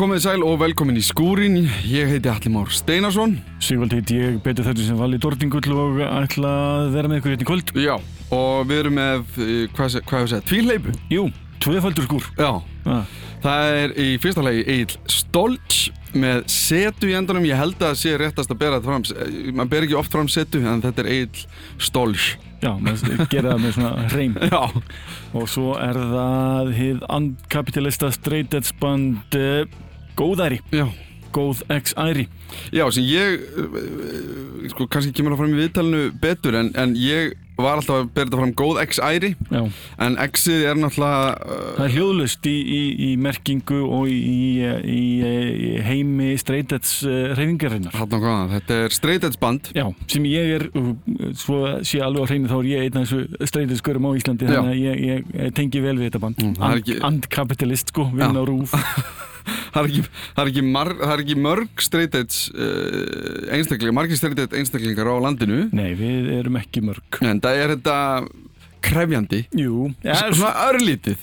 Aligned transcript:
komið 0.00 0.22
sæl 0.24 0.42
og 0.46 0.54
velkomin 0.62 0.96
í 0.96 1.02
skúrin. 1.04 1.58
Ég 1.88 2.08
heiti 2.08 2.30
Alli 2.32 2.50
Már 2.54 2.70
Steinarsson. 2.72 3.34
Sigvald 3.60 3.92
heit 3.92 4.08
ég, 4.14 4.38
betur 4.44 4.64
þetta 4.64 4.86
sem 4.86 4.96
vali 4.96 5.18
Dordingull 5.20 5.74
og 5.76 5.98
ætla 6.06 6.50
að 6.80 6.92
vera 6.94 7.10
með 7.10 7.20
ykkur 7.20 7.34
hérna 7.34 7.44
í 7.44 7.48
kvöld. 7.50 7.72
Já, 7.76 7.94
og 8.32 8.62
við 8.70 8.80
erum 8.84 8.96
með, 8.96 9.24
eh, 9.36 9.66
hvað 9.76 9.90
se- 9.92 10.00
hvað 10.00 10.18
hefur 10.22 10.32
segið, 10.32 10.48
tvíleipu. 10.50 10.94
Jú, 11.10 11.24
tvöfaldur 11.60 12.06
skúr. 12.08 12.24
Já, 12.38 12.62
Ah, 12.86 13.04
það 13.42 13.72
er 13.84 13.88
í 14.00 14.18
fyrsta 14.18 14.42
lagi 14.42 14.64
Egil 14.66 14.96
Stoltz 15.06 15.90
með 16.14 16.44
setu 16.48 17.06
í 17.06 17.12
endanum. 17.14 17.44
Ég 17.44 17.56
held 17.56 17.74
að 17.78 17.90
það 17.92 17.98
sé 18.00 18.16
réttast 18.18 18.50
að 18.50 18.58
bera 18.58 18.80
þetta 18.80 18.84
fram. 18.88 19.04
Eh, 19.20 19.52
Man 19.52 19.68
ber 19.68 19.82
ekki 19.82 19.98
oft 19.98 20.10
fram 20.10 20.26
setu, 20.28 20.64
en 20.66 20.80
þetta 20.80 20.98
er 21.04 21.06
Egil 21.06 21.44
Stoltz. 21.78 22.36
já, 22.62 22.72
maður 22.80 23.28
gera 23.28 23.52
það 23.52 23.60
með 23.60 23.72
svona 23.74 24.08
hreim. 24.10 24.34
Já, 24.50 24.82
Og 25.34 25.46
svo 25.48 25.76
er 25.78 25.92
það 25.94 26.72
hið 26.74 27.00
andkapitalista 27.08 28.10
straight 28.12 28.52
edge 28.54 28.72
band 28.80 29.18
uh, 29.34 29.64
Góðæri, 30.20 30.60
já. 30.74 30.86
Góð 31.32 31.62
X 31.70 31.94
Æri. 31.96 32.26
Já, 32.74 32.82
sem 32.90 33.04
ég, 33.06 33.44
uh, 33.56 34.66
sko, 34.72 34.88
kannski 34.90 35.14
kemur 35.14 35.36
það 35.36 35.44
fram 35.44 35.54
í 35.54 35.60
viðtalinu 35.62 36.00
betur, 36.20 36.56
en, 36.58 36.72
en 36.78 36.96
ég 36.98 37.36
var 37.60 37.76
alltaf 37.78 38.00
að 38.00 38.08
þetta 38.16 38.38
fram 38.40 38.52
góð 38.56 38.78
X-æri, 38.86 39.30
Já, 39.52 39.60
en 40.06 40.16
X-ið 40.24 40.64
er 40.70 40.78
náttúrulega, 40.80 41.30
uh, 41.44 41.62
það 41.76 41.84
er 41.86 41.94
hljóðlust 41.94 42.48
í, 42.50 42.54
í, 42.56 42.80
í 43.06 43.10
merkingu 43.20 43.80
og 43.84 44.10
í, 44.10 44.18
í, 44.90 45.00
heimi 45.86 46.32
straight 46.40 46.72
edge 46.76 47.06
uh, 47.06 47.32
reyfingarinnar. 47.38 47.94
þetta 48.56 48.80
er 48.86 48.96
straight 48.96 49.28
edge 49.28 49.40
band. 49.42 49.70
Já, 49.76 49.86
sem 50.10 50.28
ég 50.30 50.54
er, 50.58 50.68
svo 51.38 51.62
sé 51.86 52.02
alveg 52.04 52.26
á 52.26 52.30
hreinu 52.32 52.50
þá 52.50 52.58
er 52.60 52.70
ég 52.74 52.86
einn 52.88 53.02
af 53.02 53.06
þessu 53.08 53.46
straight 53.46 53.68
edge 53.70 53.82
skörum 53.84 54.08
á 54.08 54.10
Íslandi, 54.18 54.50
þannig 54.50 54.74
að 54.74 54.84
ég, 54.84 55.02
ég, 55.12 55.56
tengi 55.60 55.84
vel 55.84 55.98
við 56.00 56.10
þetta 56.10 56.24
band. 56.26 56.42
Mm, 56.42 56.62
er 56.72 56.82
ekki- 56.82 57.00
Andkapitalist, 57.12 57.92
sko, 57.94 58.10
vinn 58.10 58.34
á 58.34 58.42
rúf. 58.42 58.74
Það 59.74 59.80
er 59.80 59.88
ekki, 59.90 60.04
það 60.34 60.42
er 60.42 60.50
ekki, 60.52 60.62
mar, 60.66 60.92
það 60.98 61.12
er 61.14 61.24
ekki 61.24 61.38
mörg 61.38 61.84
edge 62.20 62.38
uh, 62.58 63.56
einstaklingar, 63.56 63.96
margir 64.00 64.18
edge 64.44 64.60
einstaklingar 64.60 65.10
á 65.10 65.14
landinu, 65.22 65.60
Nei, 65.76 65.90
við 65.98 66.30
erum 66.40 66.58
ekki 66.58 66.82
mörg. 66.82 67.20
en 67.22 67.42
það 67.44 67.60
er 67.62 67.74
þetta 67.76 67.98
krefjandi, 68.80 69.44
Jú, 69.56 69.90
ja, 70.04 70.16
svona 70.32 70.68
örlítið. 70.70 71.20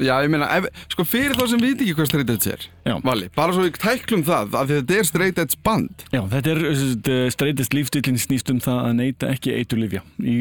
Já, 0.00 0.14
ég 0.24 0.30
meina, 0.32 0.48
ef, 0.56 0.68
sko 0.92 1.04
fyrir 1.06 1.36
þá 1.36 1.44
sem 1.52 1.60
viti 1.62 1.84
ekki 1.86 1.96
hvað 1.98 2.08
edge 2.34 2.54
er, 2.54 2.66
Já. 2.88 2.94
Vali, 3.04 3.28
bara 3.36 3.54
svo 3.54 3.64
við 3.66 3.76
tæklum 3.82 4.24
það, 4.26 4.54
því 4.70 4.78
þetta 4.78 4.96
er 4.96 5.08
edge 5.44 5.60
band. 5.66 6.04
Já, 6.14 6.22
þetta 6.32 6.54
er 6.54 6.62
uh, 7.12 7.26
streytist 7.34 7.76
lífstílinn 7.76 8.20
snýst 8.20 8.52
um 8.54 8.60
það 8.64 8.80
að 8.88 8.96
neyta 9.02 9.30
ekki 9.34 9.54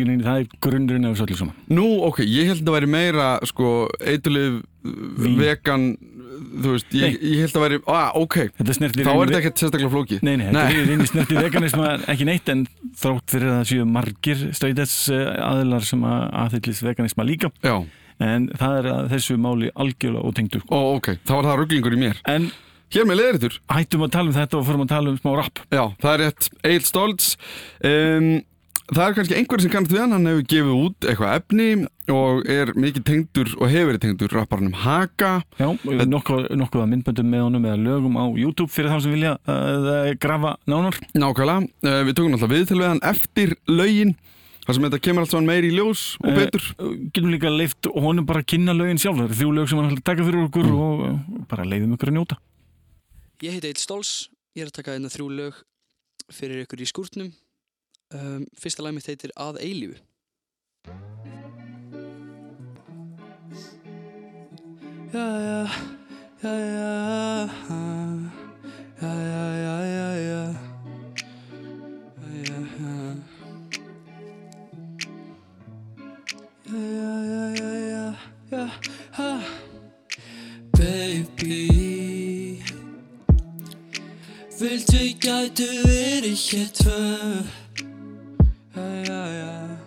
rauninni 0.07 0.27
það 0.27 0.43
er 0.43 0.59
grunnurinn 0.65 1.09
af 1.09 1.17
þessu 1.17 1.27
öllu 1.27 1.39
saman. 1.43 1.59
Nú, 1.71 1.87
ok, 2.07 2.23
ég 2.25 2.51
held 2.51 2.63
að 2.63 2.69
það 2.71 2.77
væri 2.79 2.91
meira, 2.95 3.29
sko, 3.51 3.73
eitulif, 4.13 4.61
vegan, 5.37 5.91
þú 6.51 6.73
veist, 6.75 6.95
ég, 6.97 7.17
ég 7.23 7.43
held 7.45 7.57
að 7.59 7.65
væri, 7.65 7.79
ah, 7.91 8.09
ok, 8.19 8.37
þá 8.57 8.61
er 8.67 8.71
þetta 8.75 9.39
ekkert 9.39 9.63
sérstaklega 9.63 9.91
flókið. 9.93 10.23
Nei, 10.27 10.33
nei, 10.37 10.45
þetta 10.49 10.63
er 10.65 10.75
í 10.75 10.83
rauninni 10.85 11.09
snertir 11.11 11.41
veganisma 11.47 11.91
ekki 12.11 12.27
neitt 12.29 12.51
en 12.53 12.65
þrátt 13.01 13.35
fyrir 13.35 13.51
að 13.51 13.57
það 13.59 13.69
séu 13.71 13.87
margir 13.97 14.43
streytist 14.57 15.11
aðilar 15.11 15.87
sem 15.87 16.03
að 16.11 16.25
aðhyllist 16.45 16.87
veganisma 16.89 17.27
líka. 17.27 17.53
Já, 17.65 17.77
En 18.21 18.51
það 18.53 18.75
er 18.77 18.87
að 18.91 19.07
þessu 19.15 19.35
máli 19.41 19.71
algjörlega 19.81 20.27
ótengdu. 20.29 20.59
ó, 20.69 20.79
ok, 20.99 21.15
þá 21.25 21.31
var 21.39 21.47
það 21.47 21.55
rugglingur 21.63 21.95
í 21.95 22.01
mér. 22.03 22.19
En 22.29 22.51
Hér 22.91 23.05
með 23.07 23.21
leðritur, 23.21 23.53
hættum 23.71 24.01
að 24.03 24.09
tala 24.11 24.27
um 24.27 24.35
þetta 24.35 24.57
og 24.59 24.65
fórum 24.67 24.81
að 24.83 24.89
tala 24.91 25.11
um 25.13 25.19
smá 25.21 25.29
rapp. 25.37 25.61
Já, 25.71 25.83
það 26.03 26.11
er 26.11 26.21
rétt 26.25 26.47
Egil 26.67 26.87
Stoltz 26.89 27.27
um, 27.87 28.25
Það 28.91 29.05
er 29.05 29.13
kannski 29.15 29.35
einhver 29.39 29.61
sem 29.63 29.71
kannast 29.71 29.93
við 29.93 30.01
hann 30.03 30.11
Hann 30.17 30.25
hefur 30.27 30.47
gefið 30.51 30.79
út 30.85 31.05
eitthvað 31.07 31.35
efni 31.37 31.67
Og 32.11 32.41
er 32.51 32.71
mikið 32.75 33.05
tengdur 33.07 33.51
og 33.55 33.69
hefur 33.71 33.87
verið 33.91 34.01
tengdur 34.03 34.33
Rapparnum 34.35 34.73
Haka. 34.81 35.29
Já, 35.61 35.69
nokkuð, 36.11 36.49
nokkuð 36.59 36.81
að 36.83 36.89
myndböndum 36.91 37.29
með 37.31 37.43
honum 37.45 37.67
eða 37.69 37.77
lögum 37.85 38.17
á 38.19 38.25
YouTube 38.35 38.67
fyrir 38.73 38.91
þá 38.91 38.97
sem 39.05 39.13
vilja 39.15 39.31
uh, 39.47 40.09
grafa 40.19 40.51
nánar. 40.67 40.97
Nákvæmlega, 41.15 41.69
uh, 41.87 42.01
við 42.09 42.17
tökum 42.19 42.35
alltaf 42.35 42.51
við 42.51 42.65
til 42.67 42.79
við 42.81 42.89
hann 42.89 43.01
Eftir 43.13 43.53
lögin 43.71 44.11
Það 44.65 44.75
sem 44.77 44.85
þetta 44.85 44.99
kemur 45.07 45.23
alltaf 45.25 45.45
meir 45.47 45.65
í 45.65 45.71
ljós 45.73 46.01
og 46.21 46.27
Eh, 46.29 46.35
betur. 46.37 46.65
getum 47.15 47.31
líka 47.31 47.49
leift 47.49 47.87
honum 47.95 48.27
bara 48.29 48.43
að 48.43 48.49
kynna 48.51 48.75
lögin 48.77 48.99
sjálf 49.01 49.17
það 49.17 49.29
eru 49.29 49.37
þrjú 49.39 49.53
lög 49.57 49.69
sem 49.71 49.79
hann 49.79 49.87
ætlar 49.89 50.01
að 50.03 50.09
taka 50.11 50.25
fyrir 50.27 50.43
okkur 50.49 50.67
og 50.75 51.05
uh, 51.07 51.15
bara 51.49 51.65
leiðum 51.65 51.95
ykkur 51.95 52.11
að 52.11 52.17
njóta. 52.19 52.37
Ég 53.41 53.55
heiti 53.55 53.71
Eitt 53.71 53.81
Stóls, 53.81 54.11
ég 54.53 54.67
er 54.67 54.69
að 54.69 54.75
taka 54.77 54.93
einna 54.99 55.09
þrjú 55.09 55.29
lög 55.39 55.63
fyrir 56.35 56.61
ykkur 56.67 56.83
í 56.83 56.89
skúrtnum. 56.91 57.31
Um, 58.13 58.45
fyrsta 58.59 58.83
lag 58.83 58.91
mitt 58.93 59.07
heitir 59.07 59.31
Að 59.39 59.61
eilífu. 59.63 59.95
Já, 65.13 65.27
já, 65.39 65.67
já, 66.43 66.53
já, 66.57 67.47
já, 68.99 69.11
já, 69.11 69.43
já, 69.61 69.75
já, 69.87 70.09
já, 70.11 70.11
já, 70.11 70.51
já, 72.21 72.57
já, 76.67 77.45
já, 77.55 77.71
já, 77.87 78.15
já, 78.51 78.63
já. 79.17 79.41
Baby 80.75 81.61
Viltu 84.59 85.03
gætu 85.19 85.67
verið 85.85 86.39
hér 86.51 86.69
tvö 86.75 87.60
yeah, 88.75 89.27
yeah, 89.39 89.77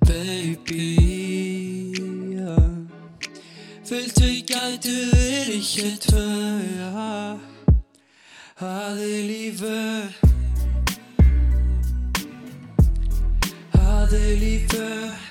Baby 0.00 0.98
Vildu 3.88 4.28
gætu 4.44 4.96
verið 5.14 5.64
hér 5.72 5.94
tvö 6.02 6.24
Haði 8.58 9.14
lífu 9.30 9.78
Haði 13.78 14.26
lífu 14.42 15.27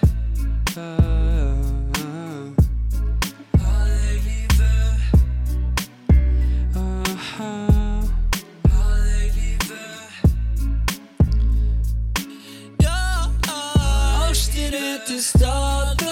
stop. 15.20 16.07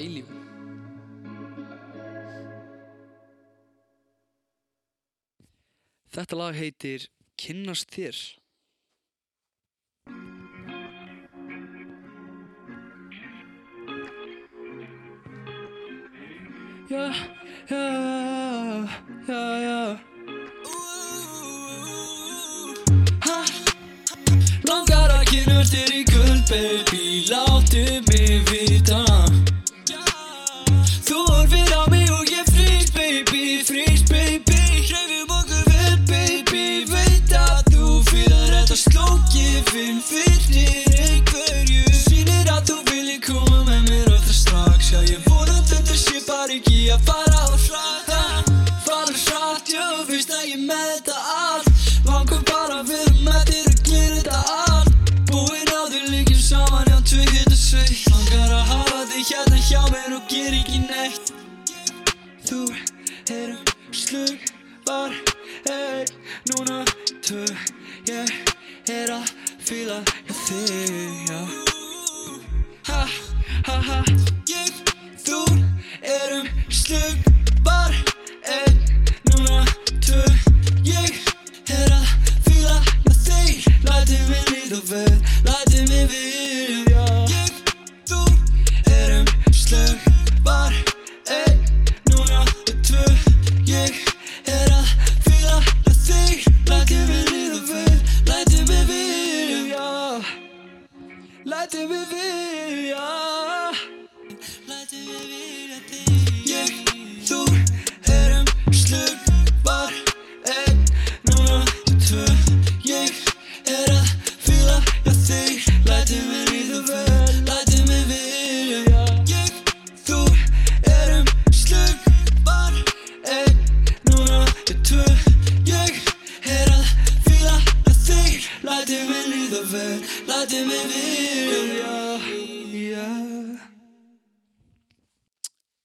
að 0.00 0.06
eilífu. 0.06 0.36
Þetta 6.10 6.36
lag 6.36 6.54
heitir 6.58 7.08
Kynnast 7.38 7.92
þér. 7.94 8.16
Já, 16.90 17.06
já, 17.70 17.84
já, 19.28 19.42
já. 19.62 19.80
Langar 24.66 25.14
að 25.14 25.22
kynnast 25.30 25.76
þér 25.76 25.94
í 25.94 26.02
gull, 26.10 26.42
baby, 26.50 27.06
láttu 27.30 27.86
mig 28.10 28.42
vita. 28.50 29.09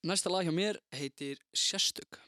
Næsta 0.06 0.30
lag 0.30 0.46
hjá 0.46 0.52
mér 0.54 0.76
heitir 0.94 1.38
Sérstök. 1.54 2.22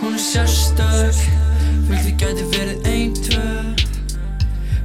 Hún 0.00 0.14
er 0.14 0.22
sérstök, 0.30 1.18
vildi 1.88 2.12
gæti 2.20 2.46
verið 2.54 2.86
ein, 2.86 3.10
tvö 3.18 3.50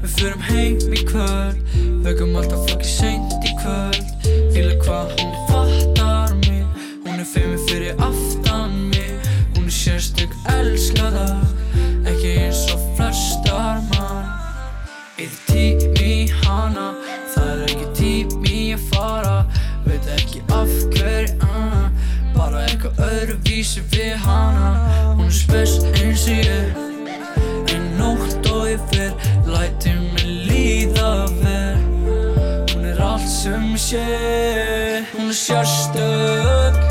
Við 0.01 0.09
fyrum 0.17 0.43
heim 0.49 0.89
í 0.89 1.05
kvöld 1.05 1.64
Vögum 2.05 2.35
alltaf 2.37 2.67
fólki 2.69 2.85
seint 2.85 3.31
í 3.41 3.51
kvöld. 3.57 4.25
Fýla 4.53 4.75
hvað 4.83 5.13
hún 5.17 5.31
fattar 5.49 6.35
mig. 6.43 6.61
Hún 7.01 7.17
er 7.17 7.25
feimir 7.25 7.63
fyrir 7.65 8.03
aftan 8.05 8.75
mig. 8.91 9.15
Hún 9.55 9.65
er 9.65 9.73
sérstök 9.73 10.35
elskaða 10.53 11.25
Ekki 12.05 12.35
eins 12.43 12.61
og 12.75 12.85
flestar 12.93 13.81
mann. 13.89 14.29
Íð 15.17 15.33
tími 15.49 16.29
hana 16.43 16.91
Það 17.33 17.49
er 17.55 17.65
ekki 17.71 17.89
tími 17.97 18.61
að 18.77 18.85
fara. 18.93 19.35
Veit 19.89 20.13
ekki 20.19 20.45
af 20.53 20.77
hverju 20.93 21.33
uh, 21.41 21.83
Bara 22.37 22.67
eitthvað 22.67 23.05
öðruvísi 23.09 23.81
við 23.89 24.13
hana. 24.29 24.75
Hún 25.15 25.25
er 25.25 25.37
spes 25.41 25.79
eins 25.95 26.29
og 26.29 26.37
ég. 26.53 26.81
Einn 27.65 27.95
nótt 27.97 28.51
og 28.53 28.67
ég 28.69 28.91
fyrr 28.93 29.31
Læti 29.49 29.97
mig 29.97 30.04
sem 33.45 33.77
sé. 33.77 35.05
Hún 35.13 35.27
er 35.29 35.33
sérstök 35.33 36.84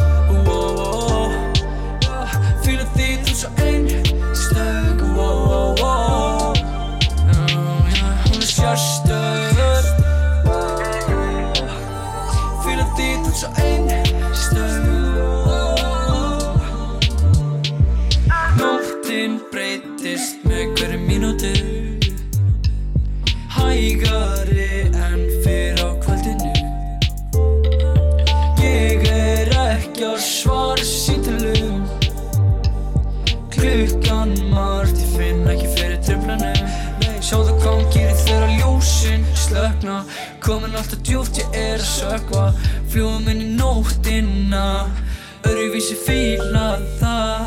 Komin 40.44 40.74
alltaf 40.76 41.00
djúft, 41.00 41.38
ég 41.40 41.54
er 41.56 41.80
að 41.80 41.86
sökva 41.88 42.42
Fljúum 42.92 43.30
inn 43.32 43.40
í 43.40 43.46
nóttina. 43.56 44.84
Öruvísi 45.48 45.96
fíla 45.96 46.66
það. 47.00 47.43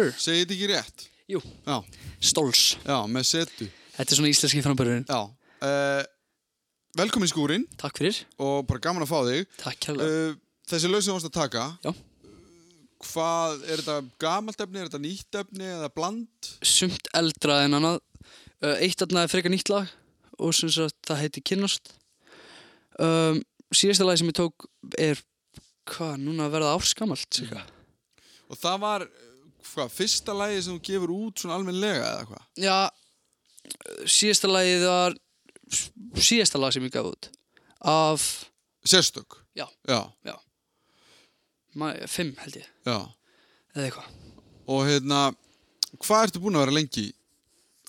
Sir, 0.00 0.12
segið 0.24 0.40
þetta 0.42 0.56
ekki 0.56 0.70
rétt? 0.72 1.06
Jú. 1.30 1.40
Já, 1.68 1.76
Stóls 2.30 2.62
já, 2.82 2.96
með 3.06 3.26
setu. 3.28 3.68
Þetta 3.94 4.08
er 4.14 4.18
svona 4.18 4.30
íslenski 4.32 4.62
framburðurinn 4.64 5.06
Já. 5.08 5.20
Uh, 5.60 6.02
velkomin 6.98 7.28
í 7.28 7.32
skúrin 7.32 7.66
Takk 7.80 8.00
fyrir, 8.00 8.22
og 8.40 8.64
bara 8.70 8.82
gaman 8.88 9.04
að 9.04 9.12
fá 9.12 9.18
þig. 9.28 9.50
takk 9.60 9.82
kærlega 9.86 10.14
Uh, 10.30 10.38
þessi 10.70 10.90
laus 10.90 11.04
sem 11.04 11.12
þú 11.12 11.16
varst 11.18 11.28
að 11.30 11.36
taka, 11.36 11.64
Já. 11.84 11.92
hvað, 13.10 13.64
er 13.68 13.82
þetta 13.82 13.96
gamalt 14.22 14.64
efni, 14.64 14.80
er 14.80 14.88
þetta 14.90 15.02
nýtt 15.04 15.38
efni 15.44 15.68
eða 15.76 15.90
bland? 15.94 16.50
Sumt 16.66 17.10
eldra 17.16 17.60
en 17.66 17.78
annað 17.78 17.98
uh, 18.64 18.76
Eitt 18.80 19.02
aðna 19.04 19.24
er 19.26 19.32
frekar 19.32 19.52
nýtt 19.54 19.70
lag 19.72 19.90
og 20.40 20.54
sem 20.56 20.70
sagt 20.72 20.96
það 21.08 21.22
heiti 21.26 21.42
Kynnast 21.44 21.92
um, 22.98 23.42
Síðasta 23.70 24.06
lagi 24.08 24.22
sem 24.22 24.30
ég 24.32 24.38
tók 24.40 24.66
er 24.98 25.20
hvað, 25.90 26.16
núna 26.24 26.46
að 26.48 26.54
verða 26.56 26.72
árskamalt 26.78 27.28
cirka. 27.34 27.60
Og 28.50 28.58
það 28.58 28.80
var, 28.82 29.04
hvað, 29.74 29.92
fyrsta 29.94 30.34
lagi 30.36 30.62
sem 30.64 30.76
þú 30.78 30.82
gefur 30.90 31.12
út 31.16 31.42
svona 31.42 31.56
almennlega 31.58 32.06
eða 32.14 32.26
hvað? 32.30 32.44
Já, 32.60 32.78
síðasta 34.10 34.50
lagið 34.50 34.84
var 34.88 35.16
síðasta 36.20 36.60
lag 36.60 36.74
sem 36.74 36.86
ég 36.88 36.94
gaf 36.94 37.10
út 37.12 37.30
af 37.80 38.28
Sérstök? 38.88 39.36
Já. 39.56 39.66
Já, 39.86 40.34
ma- 41.76 41.94
fimm 42.08 42.32
held 42.40 42.56
ég, 42.62 42.66
já. 42.88 42.98
eða 43.76 43.86
eitthvað 43.86 44.18
Og 44.70 44.84
hérna, 44.86 45.20
hvað 45.98 46.24
ertu 46.28 46.40
búin 46.42 46.54
að 46.58 46.64
vera 46.66 46.74
lengi? 46.76 47.06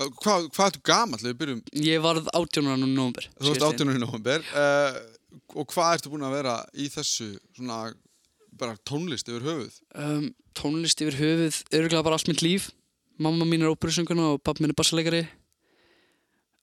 Hvað, 0.02 0.48
hvað 0.56 0.66
ertu 0.72 0.80
gamall, 0.88 1.22
við 1.22 1.36
byrjum, 1.38 1.60
Ég 1.86 2.02
varð 2.02 2.30
átjónur 2.34 2.80
nú 2.82 2.88
nómber 2.90 3.28
þú 3.38 3.52
varst 3.52 3.66
18. 3.68 3.92
november 4.02 4.42
uh, 4.58 4.98
og 5.54 5.68
hvað 5.70 5.98
ertu 6.00 6.10
búin 6.14 6.26
að 6.26 6.34
vera 6.40 6.56
í 6.74 6.88
þessu 6.90 7.28
svona 7.58 7.84
bara 8.62 8.78
tónlist 8.88 9.30
yfir 9.32 9.44
höfuð? 9.48 9.80
um, 9.98 10.30
Tónlist 10.58 11.02
yfir 11.04 11.18
höfuð, 11.20 11.62
örgulega 11.74 12.04
bara 12.06 12.18
allt 12.20 12.30
mitt 12.30 12.44
líf. 12.46 12.70
Mamma 13.22 13.46
mín 13.46 13.64
er 13.66 13.72
óperusönguna 13.74 14.34
og 14.36 14.44
pappi 14.46 14.64
mín 14.64 14.74
er 14.74 14.78
bassaleikari. 14.80 15.24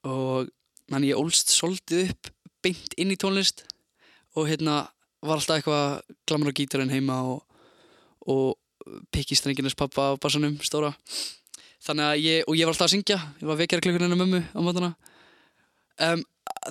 Og 0.09 0.49
þannig 0.91 1.13
ég 1.13 1.21
ólst 1.21 1.53
svolítið 1.55 2.13
upp 2.13 2.31
beint 2.65 2.95
inn 2.99 3.13
í 3.15 3.19
tónlist. 3.21 3.65
Og 4.37 4.49
hérna 4.51 4.87
var 5.25 5.39
alltaf 5.39 5.59
eitthvað 5.59 6.15
glamur 6.29 6.53
á 6.55 6.59
gítarinn 6.59 6.93
heima 6.93 7.19
og, 7.27 7.43
og 8.29 9.01
pikkistrenginnes 9.15 9.77
pappa 9.79 10.13
á 10.15 10.21
bassanum 10.21 10.59
stóra. 10.65 10.93
Þannig 11.85 12.09
að 12.09 12.25
ég, 12.25 12.43
og 12.47 12.59
ég 12.59 12.67
var 12.67 12.75
alltaf 12.75 12.89
að 12.89 12.95
syngja. 12.97 13.19
Ég 13.43 13.49
var 13.51 13.59
vekjara 13.61 13.85
klukkan 13.85 14.07
hennar 14.07 14.21
mömmu 14.21 14.43
á 14.55 14.61
mótana 14.63 14.93
um, 16.03 16.23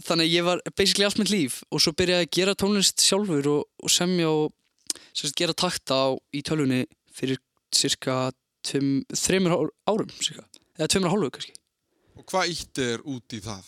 þannig 0.03 0.27
að 0.27 0.33
ég 0.33 0.45
var 0.47 0.61
basically 0.77 1.07
allt 1.07 1.19
mitt 1.21 1.31
líf. 1.33 1.61
Og 1.71 1.83
svo 1.83 1.93
byrjaði 1.97 2.27
að 2.27 2.33
gera 2.37 2.55
tónlist 2.59 3.03
sjálfur 3.03 3.49
og, 3.51 3.67
og 3.83 3.93
semja 3.93 4.29
og 4.31 4.53
sem 5.13 5.31
gera 5.37 5.53
takta 5.57 5.95
á, 5.95 6.07
í 6.33 6.41
tölvunni 6.45 6.83
fyrir 7.13 7.39
cirka 7.75 8.31
þreymur 8.67 9.53
ár- 9.55 9.73
árum 9.87 10.09
cirka. 10.21 10.43
eða 10.77 10.87
tveimur 10.93 11.13
hálfu 11.13 11.31
kannski 11.37 11.55
Og 12.17 12.25
hvað 12.25 12.49
ítti 12.49 12.85
er 12.95 13.03
út 13.05 13.33
í 13.37 13.39
það? 13.45 13.65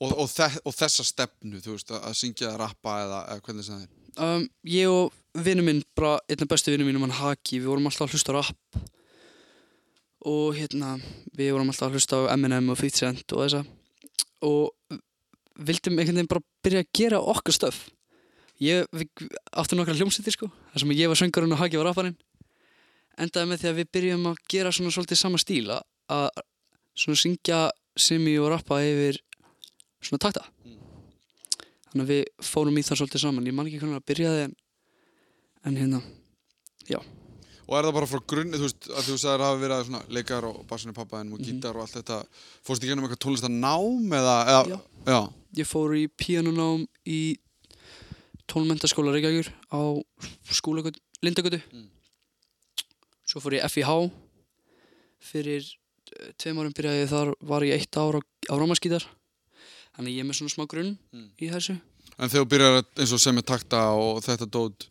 Og, 0.00 0.12
og, 0.22 0.28
þe 0.30 0.46
og 0.68 0.74
þessa 0.76 1.02
stefnu, 1.08 1.58
þú 1.64 1.72
veist, 1.74 1.90
að 1.90 2.14
syngja 2.14 2.52
rappa 2.60 2.92
eða, 3.02 3.20
eða 3.32 3.42
hvernig 3.46 3.66
það 3.66 3.80
er? 3.82 3.88
um, 4.22 4.44
ég 4.70 4.92
og 4.92 5.12
vinnu 5.44 5.64
minn, 5.66 5.82
bara 5.96 6.18
einn 6.30 6.44
af 6.44 6.48
bestu 6.52 6.70
vinnu 6.72 6.86
mínum 6.86 7.02
hann 7.06 7.16
Haki, 7.18 7.58
við 7.60 7.66
vorum 7.72 7.88
alltaf 7.90 8.06
að 8.06 8.14
hlusta 8.16 8.32
á 8.32 8.36
rap 8.38 8.78
og 10.26 10.54
hérna 10.56 10.94
við 11.36 11.52
vorum 11.54 11.68
alltaf 11.72 11.88
að 11.90 11.96
hlusta 11.98 12.20
á 12.22 12.32
Eminem 12.34 12.70
og 12.72 12.78
50 12.80 13.02
Cent 13.02 13.34
og 13.36 13.42
þessa 13.44 13.64
og 14.46 14.96
vildum 15.66 15.96
einhvern 15.98 16.18
veginn 16.20 16.30
bara 16.30 16.44
byrja 16.64 16.82
að 16.84 16.90
gera 17.00 17.20
okkar 17.34 17.56
stöf 17.56 17.82
ég 18.62 18.86
átti 19.52 19.76
nokkra 19.76 19.94
hljómsveitir 19.98 20.32
sko 20.36 20.48
þar 20.72 20.82
sem 20.82 20.94
ég 20.96 21.10
var 21.12 21.18
söngurinn 21.20 21.52
og 21.52 21.60
Haki 21.60 21.76
var 21.80 21.90
rapparinn 21.90 22.16
endaði 23.20 23.48
með 23.50 23.62
því 23.62 23.68
að 23.70 23.78
við 23.80 23.90
byrjum 23.96 24.28
að 24.30 24.40
gera 24.52 24.72
svona 24.72 24.92
svolítið 24.94 25.20
sama 25.20 25.40
stíl 25.40 25.66
að, 25.72 25.82
að 26.12 26.28
svona 26.96 27.20
syngja 27.20 27.60
simi 27.96 28.36
og 28.40 28.50
rappa 28.52 28.80
yfir 28.84 29.20
svona 30.04 30.22
takta 30.22 30.44
þannig 31.90 32.04
að 32.04 32.12
við 32.12 32.22
fórum 32.44 32.76
í 32.80 32.84
það 32.86 33.00
svolítið 33.02 33.24
saman 33.24 33.46
ég 33.48 33.56
man 33.56 33.68
ekki 33.70 33.80
hvernig 33.82 34.00
að 34.00 34.08
byrjaði 34.12 34.46
en, 34.48 34.56
en 35.64 35.76
hérna 35.82 36.02
Og 37.66 37.74
er 37.74 37.82
það 37.88 37.94
bara 37.96 38.06
frá 38.06 38.20
grunni, 38.30 38.58
þú 38.60 38.62
veist, 38.62 38.84
að 38.94 39.06
þú 39.08 39.14
sagðir 39.18 39.40
að 39.42 39.48
hafa 39.48 39.58
verið 39.58 39.80
svona 39.88 40.00
leikar 40.14 40.44
og 40.46 40.58
bassinni 40.70 40.92
pappaðin 40.94 41.32
og 41.34 41.40
Mhm. 41.40 41.46
gítar 41.48 41.74
og 41.74 41.82
allt 41.82 41.96
þetta 41.96 42.18
Fórst 42.62 42.84
ekki 42.84 42.92
ennum 42.94 43.06
eitthvað 43.08 43.22
tónlist 43.24 43.46
að 43.48 43.56
nám 43.58 44.14
eða, 44.14 44.36
eða 44.52 44.68
Já. 44.70 44.78
já. 45.10 45.32
ég 45.58 45.66
fór 45.66 45.96
í 45.98 46.04
píanunám 46.06 46.86
í 47.10 47.18
tónmentaskóla 48.50 49.12
Reykjavíkur 49.14 49.48
á 49.74 49.80
skólagötu, 50.52 51.00
Lindagötu 51.22 51.60
Mm. 51.72 51.88
svo 53.26 53.40
fór 53.40 53.56
ég 53.58 53.64
FIH 53.66 54.10
fyrir 55.20 55.62
eh, 56.20 56.32
tveim 56.38 56.58
árum 56.60 56.72
byrjaði 56.76 57.02
ég 57.04 57.10
þar 57.10 57.32
var 57.40 57.62
ég 57.66 57.74
eitt 57.80 57.96
ár 57.98 58.18
á, 58.18 58.20
á 58.22 58.54
rámaskítar 58.54 59.04
þannig 59.96 60.14
ég 60.16 60.22
er 60.22 60.28
með 60.28 60.38
svona 60.40 60.54
smá 60.54 60.66
grunn 60.70 60.96
Mm. 61.12 61.30
í 61.40 61.50
þessu 61.50 61.78
En 62.18 62.30
þegar 62.30 62.44
þú 62.46 62.48
byrjar 62.48 62.76
eins 62.96 63.12
og 63.12 63.20
sem 63.20 63.36
er 63.38 63.42
takta 63.44 63.80
og 63.92 64.22
þetta 64.24 64.46
dót 64.48 64.86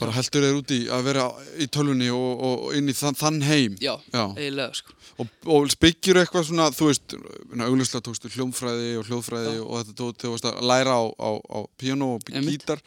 bara 0.00 0.14
heldur 0.16 0.46
þér 0.46 0.58
út 0.58 0.72
í 0.74 0.80
að 0.90 1.06
vera 1.06 1.26
í 1.60 1.68
tölvunni 1.72 2.08
og, 2.14 2.42
og 2.48 2.74
inn 2.78 2.90
í 2.90 2.96
þann, 2.96 3.18
þann 3.20 3.40
heim. 3.44 3.76
Já, 3.82 3.92
Já. 4.14 4.24
eiginlega 4.34 4.80
sko. 4.80 4.96
Og, 5.20 5.32
og 5.52 5.74
byggir 5.82 6.20
eitthvað 6.22 6.46
svona, 6.48 6.68
þú 6.72 6.88
veist 6.88 7.16
auglustlega 7.60 8.04
tókstu 8.08 8.32
hljómfræði 8.32 8.92
og 9.00 9.08
hljóðfræði 9.10 9.54
Já. 9.58 9.62
og 9.66 9.80
þetta 9.80 9.96
þegar 10.00 10.20
þú 10.24 10.34
varst 10.34 10.50
að 10.50 10.60
læra 10.72 10.96
á, 10.96 11.04
á, 11.12 11.30
á 11.36 11.58
piano 11.80 12.12
og 12.16 12.34
gítar. 12.48 12.82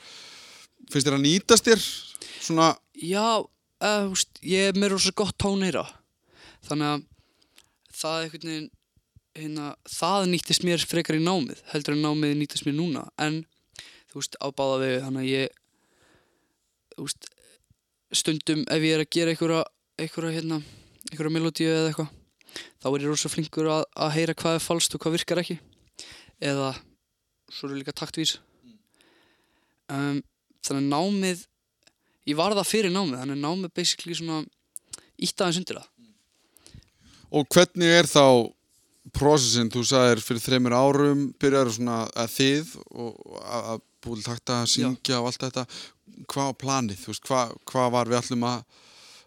Finnst 0.91 1.07
þér 1.07 1.17
að 1.19 1.25
nýtast 1.27 1.69
þér 1.69 1.83
svona, 2.43 2.69
Já, 3.03 3.25
uh, 3.83 4.05
úst, 4.11 4.39
ég 4.45 4.71
er 4.71 4.79
með 4.79 4.95
rosa 4.95 5.13
gott 5.15 5.37
tóneyra 5.41 5.85
þannig 6.67 6.89
að 6.89 7.05
það 7.93 8.29
veginn 8.33 8.69
hérna, 9.37 9.73
það 9.89 10.29
nýttist 10.31 10.65
mér 10.67 10.83
frekar 10.87 11.17
í 11.17 11.23
námið 11.23 11.61
heldur 11.71 11.95
en 11.95 12.05
námið 12.05 12.37
nýttist 12.39 12.67
mér 12.67 12.77
núna. 12.77 13.07
En 13.21 13.43
þú 14.11 14.21
veist 14.21 14.37
á 14.37 14.47
báða 14.53 14.79
vegu 14.83 15.03
þannig 15.07 15.23
að 15.23 15.31
ég 15.31 15.59
veist, 16.97 17.29
stundum 18.13 18.65
ef 18.69 18.85
ég 18.85 18.97
er 18.97 19.03
að 19.05 19.13
gera 19.13 19.33
einhverja 19.33 19.63
einhverja 20.01 20.35
hérna, 20.37 20.59
melodíu 21.33 21.69
eða 21.69 21.91
eitthvað 21.91 22.11
þá 22.81 22.87
er 22.89 23.03
ég 23.03 23.09
rosa 23.09 23.31
flinkur 23.31 23.69
að, 23.71 23.85
að 23.95 24.15
heyra 24.17 24.35
hvað 24.37 24.57
er 24.57 24.63
falskt 24.63 24.95
og 24.95 25.03
hvað 25.03 25.15
virkar 25.17 25.41
ekki. 25.41 25.57
Eða 26.43 26.73
svo 27.53 27.69
eru 27.69 27.79
líka 27.79 27.93
taktvís 27.95 28.37
um, 29.91 30.19
þannig 30.65 30.89
námið 30.89 31.45
ég 32.29 32.37
var 32.39 32.55
það 32.57 32.69
fyrir 32.69 32.93
námið 32.93 33.21
þannig 33.21 33.41
námið 33.41 33.73
basically 33.77 34.17
svona 34.17 34.43
ítt 35.23 35.39
aðeins 35.39 35.61
undir 35.61 35.79
það. 35.79 35.89
Og 37.33 37.47
hvernig 37.49 37.89
er 37.89 38.09
þá 38.09 38.25
prosessin, 39.13 39.71
þú 39.73 39.83
sagðir 39.87 40.21
fyrir 40.23 40.43
þreymur 40.43 40.75
árum 40.77 41.23
byrjar 41.41 41.71
svona 41.73 42.03
að 42.15 42.35
þið 42.37 42.75
og 42.93 43.39
að, 43.43 43.81
búið 44.03 44.25
takta 44.27 44.61
að 44.61 44.71
syngja 44.73 45.19
og 45.21 45.29
allt 45.29 45.43
þetta, 45.45 45.63
hvað 46.27 46.49
var 46.49 46.57
planið 46.63 46.99
þú 47.03 47.11
veist, 47.13 47.23
hvað, 47.27 47.53
hvað 47.71 47.91
var 47.95 48.11
við 48.11 48.19
allum 48.21 48.43
að 48.49 48.63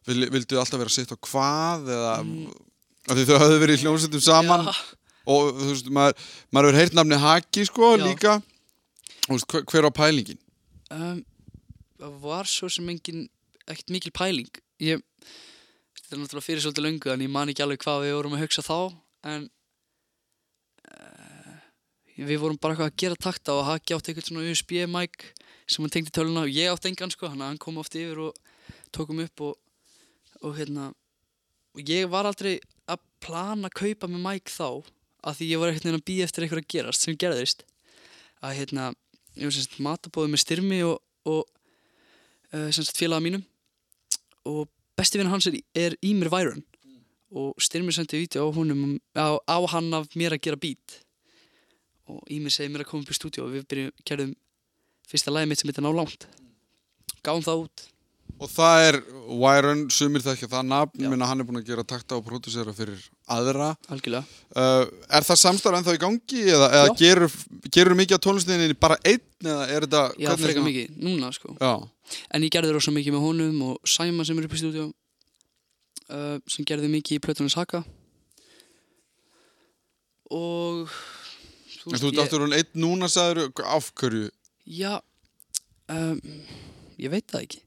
vil, 0.06 0.28
vildu 0.37 0.59
alltaf 0.61 0.78
vera 0.83 0.92
sitt 0.97 1.12
á 1.14 1.16
hvað 1.18 1.88
eða, 1.97 2.14
Mm. 2.23 2.50
af 3.09 3.16
því 3.16 3.25
þau 3.28 3.38
hafðu 3.42 3.59
verið 3.62 3.76
í 3.78 3.83
hljómsveitum 3.85 4.23
saman 4.26 4.66
Já, 4.66 4.75
og 5.26 5.56
þú 5.59 5.71
veist, 5.73 5.88
maður, 5.95 6.26
maður 6.54 6.68
hefur 6.71 6.78
heyrt 6.80 6.95
nafni 6.99 7.18
Haki 7.23 7.64
sko 7.68 7.92
Já. 7.97 8.04
líka 8.06 8.35
þú 9.26 9.33
veist, 9.35 9.49
hver, 9.50 9.64
hver 9.73 9.83
var 9.88 9.95
pælingin? 9.99 10.38
um, 10.90 11.25
það 11.99 12.21
var 12.23 12.45
svo 12.50 12.68
sem 12.71 12.88
engin 12.92 13.25
ekkert 13.66 13.90
mikil 13.90 14.12
pæling 14.14 14.50
ég, 14.83 15.02
þetta 15.99 16.14
er 16.14 16.21
náttúrulega 16.23 16.47
fyrir 16.47 16.62
svolítið 16.62 16.87
löngu 16.87 17.12
en 17.14 17.25
ég 17.26 17.30
man 17.35 17.49
ekki 17.50 17.64
alveg 17.64 17.83
hvað 17.83 18.04
við 18.06 18.14
vorum 18.18 18.37
að 18.38 18.45
hugsa 18.47 18.62
þá 18.66 18.78
en 19.26 19.49
uh, 20.92 21.56
við 22.16 22.38
vorum 22.42 22.59
bara 22.61 22.75
eitthvað 22.76 22.90
að 22.92 23.00
gera 23.02 23.18
takta 23.26 23.56
og 23.59 23.66
Haki 23.71 23.97
átti 23.97 24.12
eitthvað 24.12 24.28
svona 24.30 24.47
USB 24.50 24.78
mic 24.90 25.26
sem 25.66 25.82
hann 25.85 25.92
tengdi 25.92 26.14
töluna 26.14 26.46
og 26.46 26.52
ég 26.52 26.70
átti 26.70 26.92
engan 26.92 27.12
sko 27.12 27.30
hann, 27.30 27.42
hann 27.42 27.58
kom 27.62 27.78
oft 27.82 27.94
yfir 27.99 28.20
og 28.28 28.38
tókum 28.94 29.23
upp 29.25 29.42
og, 29.49 29.56
og 30.42 30.54
hérna 30.58 30.92
og 31.76 31.90
ég 31.90 32.08
var 32.08 32.28
aldrei 32.28 32.56
að 32.88 33.02
plana 33.20 33.68
að 33.68 33.78
kaupa 33.82 34.08
með 34.11 34.23
mic 34.25 34.52
þá 34.52 34.87
af 35.26 35.38
því 35.38 35.50
ég 35.50 35.61
var 35.61 35.73
eitthvað 35.73 35.99
að 35.99 36.06
býja 36.06 36.28
eftir 36.28 36.46
eitthvað 36.46 36.62
að 36.62 36.70
gerast 36.73 37.04
sem 37.04 37.18
gerðist. 37.18 37.64
Að 38.44 38.56
hérna 38.61 38.87
ég 39.35 39.49
var 39.49 39.56
semst 39.56 39.76
matabóði 39.82 40.32
með 40.32 40.42
styrmi 40.44 40.80
og, 40.87 40.96
og 41.26 41.42
uh, 42.54 42.70
semst 42.75 42.96
félaga 42.96 43.25
mínum. 43.25 43.42
Og 44.46 44.70
besti 44.96 45.20
vinna 45.20 45.35
hans 45.35 45.49
er, 45.50 45.58
er 45.75 45.99
Ímir 46.06 46.30
Væron 46.32 46.62
og 47.37 47.58
styrmi 47.61 47.92
sendi 47.92 48.23
vídeo 48.23 48.46
á 48.46 48.54
honum 48.54 49.00
á, 49.18 49.35
á 49.35 49.58
hann 49.75 49.90
af 49.99 50.14
mér 50.14 50.37
að 50.37 50.44
gera 50.46 50.62
beat. 50.62 51.00
Og 52.06 52.23
Ímir 52.30 52.54
segi 52.54 52.70
mér 52.70 52.87
að 52.87 52.92
koma 52.92 53.02
upp 53.02 53.12
í 53.12 53.18
stúdíu 53.18 53.44
og 53.44 53.52
við 53.56 53.66
byrjum, 53.68 53.94
gerðum 54.06 54.35
fyrsta 55.11 55.35
lagi 55.35 55.51
mitt 55.51 55.61
sem 55.61 55.71
heitir 55.71 55.85
Ná 55.87 55.93
langt. 55.95 56.27
Gáum 57.27 57.45
það 57.45 57.67
út. 57.67 57.85
Og 58.37 58.51
það 58.53 58.83
er 58.85 58.97
Wyron, 59.41 59.87
sumir 59.95 60.21
þekkja 60.21 60.49
það 60.53 60.67
nafn, 60.69 61.05
minna 61.09 61.29
hann 61.31 61.41
er 61.41 61.47
búin 61.49 61.61
að 61.63 61.71
gera 61.71 61.85
takta 61.89 62.19
og 62.19 62.25
pródusera 62.27 62.75
fyrir 62.77 63.01
aðra. 63.33 63.71
Uh, 63.89 64.85
er 65.09 65.25
það 65.25 65.41
samstarf 65.41 65.79
ennþá 65.79 65.95
í 65.97 66.01
gangi 66.03 66.43
eða, 66.53 66.69
eða 66.83 66.97
gerur, 67.01 67.37
gerur 67.73 67.97
mikið 67.97 68.21
á 68.21 68.25
tónlistinni 68.27 68.77
bara 68.77 68.99
einn 69.09 69.25
eða 69.41 69.65
er 69.71 69.87
þetta... 69.87 70.03
Já, 70.21 70.31
frekar 70.35 70.59
svona- 70.59 70.69
mikið, 70.69 70.99
núna 71.07 71.33
sko. 71.33 71.55
Já, 71.57 71.73
En 72.37 72.45
ég 72.45 72.53
gerði 72.55 72.75
rosa 72.77 72.93
mikið 72.95 73.17
með 73.17 73.25
honum 73.25 73.63
og 73.71 73.89
Sæma 73.89 74.27
sem 74.27 74.39
er 74.39 74.47
upp 74.47 74.55
í 74.55 74.61
stúdíu 74.61 74.87
uh, 74.91 76.37
sem 76.51 76.67
gerði 76.69 76.91
mikið 76.93 77.19
í 77.19 77.23
Plötunum 77.25 77.53
Saka. 77.53 77.83
Og 80.35 80.91
þú 81.83 81.95
en 81.95 82.03
þú 82.03 82.11
ert 82.13 82.23
aftur 82.25 82.45
hún 82.45 82.57
einn 82.57 82.83
núna 82.83 83.09
sagður 83.11 83.49
af 83.65 83.93
hverju? 83.99 84.29
Já 84.66 84.99
um, 85.92 86.20
Ég 86.96 87.12
veit 87.12 87.26
það 87.30 87.44
ekki. 87.44 87.61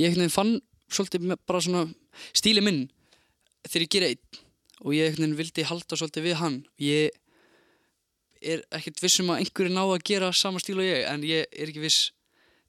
Ég 0.00 0.16
fann 0.32 0.56
svolítið 0.90 1.34
bara 1.46 1.60
svona 1.62 1.84
stíli 2.34 2.62
minn 2.64 2.86
þegar 3.68 3.84
ég 3.84 3.92
gera 3.94 4.08
einn 4.12 4.40
og 4.84 4.96
ég 4.96 5.18
vildi 5.38 5.66
halda 5.68 5.98
svolítið 5.98 6.26
við 6.28 6.38
hann. 6.40 6.56
Ég 6.82 7.14
er 8.44 8.64
ekkert 8.76 9.00
viss 9.04 9.20
um 9.22 9.32
að 9.32 9.44
einhverju 9.44 9.72
ná 9.72 9.82
að 9.84 10.04
gera 10.08 10.32
sama 10.36 10.60
stíl 10.60 10.78
og 10.80 10.86
ég 10.86 11.06
en 11.08 11.24
ég 11.24 11.46
er 11.48 11.70
ekki 11.70 11.84
viss 11.84 12.10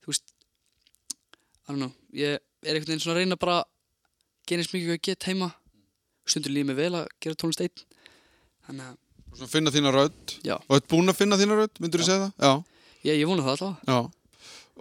þú 0.03 0.13
veist 0.13 0.36
I 1.65 1.74
don't 1.74 1.81
know, 1.81 1.91
ég 2.13 2.38
er 2.38 2.75
einhvern 2.75 2.91
veginn 2.91 3.01
svona 3.01 3.15
að 3.17 3.24
reyna 3.24 3.39
bara 3.41 3.57
að 3.63 3.72
gera 4.45 4.62
eins 4.62 4.72
mikið 4.75 4.91
og 4.91 4.98
ég 5.00 5.07
get 5.10 5.27
heima. 5.31 5.50
Stundur 6.25 6.53
líður 6.53 6.69
mig 6.72 6.77
vel 6.79 6.93
að 7.01 7.10
gera 7.22 7.38
tónlist 7.41 7.63
einn. 7.65 7.84
Þannig 8.67 8.91
að 8.91 9.01
Svona 9.36 9.51
finna 9.51 9.72
þína 9.74 9.91
rödd. 9.91 10.34
Já. 10.48 10.55
og 10.55 10.77
ert 10.77 10.86
búin 10.88 11.12
að 11.12 11.17
finna 11.19 11.36
þína 11.36 11.57
rödd, 11.60 11.79
myndur 11.84 12.00
þú 12.00 12.05
segja 12.07 12.22
það? 12.22 12.45
Já, 12.45 12.75
ég, 13.06 13.20
ég 13.22 13.28
vona 13.30 13.46
það 13.46 13.54
alltaf 13.56 13.90
já. 13.90 14.00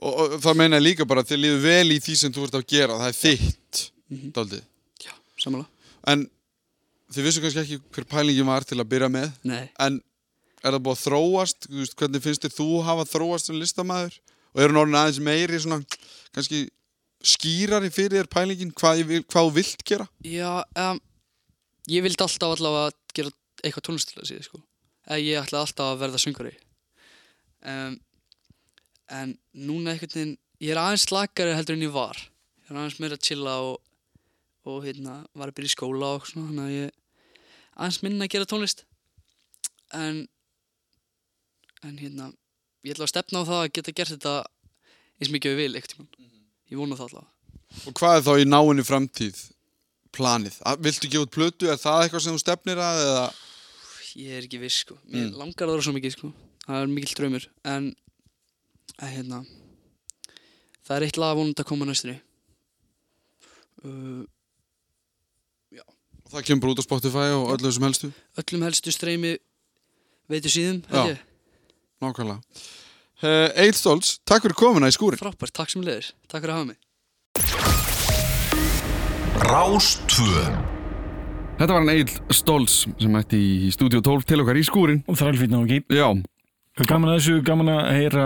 Og, 0.05 0.13
og 0.21 0.33
það 0.43 0.57
meina 0.59 0.81
líka 0.83 1.07
bara 1.07 1.23
að 1.23 1.31
þið 1.33 1.43
líður 1.45 1.61
vel 1.65 1.93
í 1.95 1.99
því 2.03 2.15
sem 2.19 2.33
þú 2.35 2.47
ert 2.49 2.57
að 2.59 2.67
gera, 2.75 2.97
það 3.03 3.11
er 3.13 3.21
þitt 3.21 3.83
Mhm. 4.11 4.33
daldið, 4.37 4.65
Já, 5.01 5.13
samanlega 5.41 6.13
en 6.13 6.27
þið 7.15 7.25
vissu 7.25 7.41
kannski 7.41 7.63
ekki 7.63 7.79
hver 7.95 8.05
pælingin 8.11 8.47
var 8.51 8.67
til 8.69 8.77
að 8.83 8.89
byrja 8.91 9.09
með 9.09 9.31
Nei, 9.49 9.71
en 9.81 9.97
er 10.65 10.75
það 10.75 10.83
búið 10.85 10.99
að 10.99 11.05
þróast? 11.07 11.69
Veist, 11.73 11.97
hvernig 11.97 12.23
finnst 12.27 12.45
þér 12.45 12.53
þú 12.59 12.67
hafa 12.85 13.07
þróast 13.09 13.49
sem 13.49 13.57
listamæður 13.57 14.19
og 14.55 14.61
eru 14.67 14.77
norðin 14.77 14.99
aðeins 15.01 15.21
meiri 15.25 15.59
svona, 15.65 15.81
kannski 16.37 16.61
skýrari 17.25 17.89
fyrir 17.95 18.21
þér 18.23 18.29
pælingin 18.37 18.75
hvað 18.77 19.01
þú 19.33 19.47
vilt 19.57 19.85
gera? 19.89 20.07
Já, 20.23 20.53
um, 20.77 21.01
ég 21.89 22.05
vildi 22.05 22.21
alltaf 22.27 22.59
allavega 22.59 22.93
gera 23.17 23.33
eitthvað 23.65 23.87
tónlistilega 23.89 24.29
síðan, 24.29 24.45
sko. 24.51 24.61
Eða 25.09 25.25
ég 25.25 25.41
ætlaði 25.47 25.65
alltaf 25.65 25.87
að 25.95 26.01
verða 26.05 26.21
söngari. 26.21 26.53
Um, 27.65 27.97
en 29.13 29.35
núna 29.53 29.93
einhvern 29.93 30.13
veginn, 30.15 30.37
ég 30.65 30.71
er 30.75 30.81
aðeins 30.81 31.05
slakari 31.09 31.55
heldur 31.57 31.77
en 31.77 31.85
ég 31.87 31.93
var. 31.95 32.17
Ég 32.65 32.71
er 32.73 32.79
aðeins 32.81 33.01
meira 33.03 33.19
að 33.19 33.27
chilla 33.29 33.57
og, 33.61 33.81
og 34.65 34.85
hérna, 34.87 35.19
var 35.37 35.51
að 35.53 35.57
byrja 35.59 35.73
í 35.73 35.75
skóla 35.77 36.15
og 36.17 36.27
svona, 36.29 36.49
þannig 36.51 36.65
að 36.65 36.77
ég 36.79 36.93
aðeins 37.77 38.03
minna 38.07 38.25
að 38.29 38.33
gera 38.35 38.49
tónlist. 38.51 38.85
En, 39.95 40.23
en 41.85 41.99
hérna, 42.01 42.31
ég 42.85 42.95
ætla 42.97 43.07
að 43.09 43.13
stefna 43.13 43.43
á 43.45 43.49
það 43.51 43.63
að 43.65 43.73
geta 43.79 43.95
gert 44.01 44.15
þetta 44.17 44.35
eins 45.21 45.33
mikið 45.35 45.53
ég 45.55 45.61
vil, 45.61 45.75
einhvern 45.79 45.93
tímann. 46.15 46.31
Ég 46.73 46.81
vona 46.81 46.97
það 46.99 47.11
allavega. 47.11 47.31
og 47.89 47.97
hvað 47.99 48.17
er 48.17 48.25
þá 48.25 48.33
í 48.41 48.47
náinni 48.49 48.85
framtíð 48.87 49.43
planið, 50.15 50.57
viltu 50.85 51.11
gefa 51.11 51.27
út 51.27 51.33
plötu 51.35 51.69
er 51.71 51.79
það 51.81 52.05
eitthvað 52.05 52.23
sem 52.25 52.37
þú 52.37 52.43
stefnir 52.43 52.81
að 52.83 53.01
eða 53.05 53.25
Ég 54.15 54.37
er 54.39 54.45
ekki 54.47 54.61
viss 54.63 54.77
sko 54.85 54.95
Mér 55.11 55.25
Mm. 55.27 55.33
langar 55.41 55.67
það 55.67 55.81
svo 55.83 55.93
mikið 55.97 56.13
sko 56.15 56.29
Það 56.65 56.77
er 56.79 56.93
mikill 56.93 57.17
draumur 57.19 57.47
En 57.67 57.89
að, 59.01 59.09
hérna, 59.17 59.43
Það 60.85 60.97
er 60.99 61.05
eitt 61.07 61.17
lag 61.17 61.37
vonandi 61.39 61.63
að 61.63 61.69
koma 61.71 61.87
næstunni. 61.89 62.19
Uh, 63.85 64.25
það 66.29 66.45
kemur 66.49 66.61
bara 66.65 66.75
út 66.75 66.83
á 66.85 66.89
Spotify 66.89 67.27
og 67.37 67.53
öllu 67.55 67.69
þessum 67.71 67.87
helstu? 67.89 68.11
Öllum 68.41 68.65
helstu 68.67 68.93
streymi 68.93 69.35
Veitu 70.29 70.49
síðum 70.53 70.83
Já. 70.89 71.17
nákvæmlega. 72.01 72.41
Uh, 73.25 73.49
Egil 73.61 73.77
Stolz, 73.77 74.19
takk 74.29 74.45
fyrir 74.45 74.57
komuna 74.59 74.89
í 74.91 74.95
skúrin 74.97 75.21
Frábært, 75.21 75.53
takk 75.57 75.73
sem 75.73 75.85
leiðir 75.85 76.11
Takk 76.29 76.43
fyrir 76.45 76.53
að 76.53 76.59
hafa 76.59 76.69
mig. 76.73 76.79
Rástvö 79.45 80.45
Þetta 81.59 81.71
var 81.71 81.79
hann 81.81 81.93
Egil 81.95 82.35
Stóls 82.35 82.81
sem 82.89 83.13
mætti 83.15 83.39
í 83.39 83.73
Studio 83.73 84.01
12 84.05 84.27
til 84.29 84.41
okkar 84.43 84.59
í 84.59 84.65
skúrin. 84.67 85.01
og 85.09 85.17
þrælfýtna 85.21 85.61
og 85.61 85.69
ekki 85.71 85.97
Já, 86.01 86.09
gaman 86.89 87.11
að 87.13 87.19
þessu, 87.21 87.35
gaman 87.47 87.69
að 87.71 87.91
heyra 87.95 88.25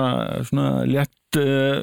svona 0.49 0.69
létt 0.89 1.39
uh, 1.43 1.83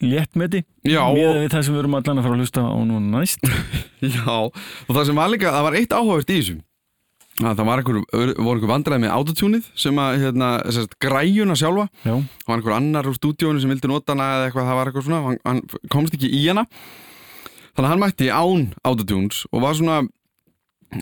léttmeti 0.00 0.62
og- 1.04 1.16
við 1.42 1.50
það 1.52 1.62
sem 1.66 1.74
við 1.76 1.82
erum 1.82 1.94
allan 1.98 2.18
að 2.20 2.26
fara 2.26 2.36
að 2.36 2.40
hlusta 2.44 2.62
á 2.68 2.76
núna 2.84 3.18
næst 3.20 3.44
já, 4.16 4.24
og 4.28 4.90
það 4.92 5.04
sem 5.10 5.20
var 5.20 5.30
líka, 5.32 5.52
það 5.52 5.66
var 5.68 5.76
eitt 5.80 5.94
áhugavert 5.96 6.32
í 6.32 6.38
þessu. 6.40 6.56
Að 7.36 7.58
það 7.58 7.66
var 7.68 7.80
einhver, 7.82 7.96
voru 8.40 8.52
einhver 8.56 8.70
vandræði 8.70 9.02
með 9.02 9.12
autotunið 9.12 9.64
sem 9.76 9.98
að, 10.00 10.14
hérna, 10.22 10.46
þessast 10.64 10.94
græjuna 11.04 11.56
sjálfa. 11.60 11.84
já, 12.08 12.14
var 12.48 12.54
einhver 12.56 12.76
annar 12.78 13.08
úr 13.10 13.16
stúdíónu 13.18 13.60
sem 13.60 13.72
vildi 13.74 13.90
nota 13.92 14.14
hana 14.14 14.28
eða 14.38 14.46
eitthvað, 14.48 14.68
það 14.70 14.78
var 14.80 14.90
eitthvað 14.90 15.04
svona, 15.10 15.20
hann, 15.26 15.40
hann 15.44 15.90
komst 15.92 16.16
ekki 16.16 16.30
í 16.32 16.40
hana. 16.48 16.64
Þannig 17.76 17.84
að 17.84 17.90
hann 17.92 18.00
mætti 18.06 18.30
án 18.32 18.62
autotunes 18.88 19.42
og 19.52 19.60
var 19.66 19.76
svona, 19.76 19.98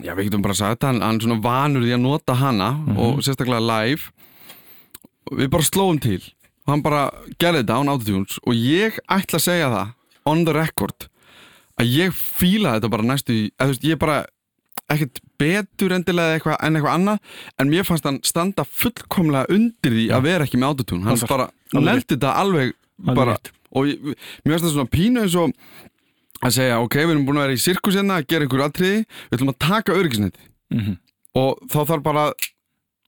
já 0.03 0.11
við 0.17 0.27
getum 0.27 0.43
bara 0.43 0.57
sagt 0.59 0.83
hann, 0.83 0.99
hann 1.07 1.21
svona 1.23 1.39
vanur 1.39 1.87
í 1.87 1.93
að 1.95 2.03
nota 2.03 2.35
hana 2.35 2.73
og 2.99 3.23
sérstaklega 3.23 3.63
live. 3.63 4.11
Við 5.31 5.49
bara 5.53 5.65
slóum 5.65 5.99
til. 6.01 6.21
Og 6.65 6.73
hann 6.73 6.85
bara 6.85 7.01
gerði 7.41 7.63
þetta 7.63 7.79
án 7.79 7.91
autotunes 7.93 8.39
og 8.41 8.57
ég 8.57 8.97
ætla 9.11 9.39
að 9.39 9.45
segja 9.45 9.67
það, 9.73 9.91
on 10.31 10.45
the 10.47 10.55
record, 10.55 11.07
að 11.77 11.91
ég 11.93 12.15
fíla 12.17 12.77
þetta 12.77 12.89
bara 12.93 13.05
næstu 13.05 13.35
í, 13.35 13.43
eða 13.53 13.67
þú 13.67 13.75
veist, 13.75 13.85
ég 13.85 14.01
bara 14.01 14.17
ekkert 14.95 15.21
betur 15.41 15.93
endilega 15.95 16.37
eitthvað, 16.37 16.57
en 16.61 16.77
eitthvað 16.77 16.97
annað 16.99 17.37
en 17.61 17.71
mér 17.71 17.85
fannst 17.87 18.05
hann 18.05 18.19
standa 18.25 18.65
fullkomlega 18.69 19.49
undir 19.53 19.93
því 19.93 20.07
að 20.13 20.27
vera 20.27 20.45
ekki 20.45 20.61
með 20.61 20.71
autotune. 20.73 21.05
Hann 21.05 21.21
bara 21.29 21.47
alveg 21.73 21.87
neldi 21.89 22.09
þetta 22.15 22.33
alveg 22.41 22.75
bara, 23.17 23.37
og 23.75 23.89
ég, 23.89 24.11
mér 24.45 24.55
finnst 24.55 24.67
það 24.67 24.75
svona 24.75 24.93
pínu 24.93 25.23
eins 25.25 25.37
og 25.41 25.55
að 26.45 26.57
segja, 26.59 26.81
ok, 26.81 26.99
við 27.01 27.15
erum 27.15 27.25
búin 27.29 27.41
að 27.41 27.47
vera 27.47 27.57
í 27.57 27.63
sirkus 27.65 27.97
hérna 27.97 28.19
að 28.19 28.29
gera 28.33 28.45
einhver 28.45 28.65
atriði, 28.65 29.01
við 29.29 29.37
ætlum 29.37 29.53
að 29.53 29.61
taka 29.69 29.97
örgisnett 30.01 30.37
mm 30.73 30.95
og 31.35 31.59
þá 31.67 31.79
þarf 31.89 32.03
bara 32.05 32.25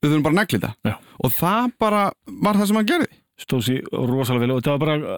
við 0.01 0.11
þurfum 0.11 0.25
bara 0.27 0.35
að 0.35 0.41
negli 0.41 0.59
þetta. 0.63 0.93
Og 1.23 1.33
það 1.37 1.71
bara 1.85 2.03
var 2.45 2.59
það 2.59 2.69
sem 2.71 2.79
hann 2.81 2.91
gerði. 2.91 3.09
Stóð 3.37 3.65
sér 3.67 3.89
rosalega 3.93 4.43
vel 4.45 4.53
og 4.55 4.61
þetta 4.61 4.75
var 4.75 4.83
bara 4.83 5.17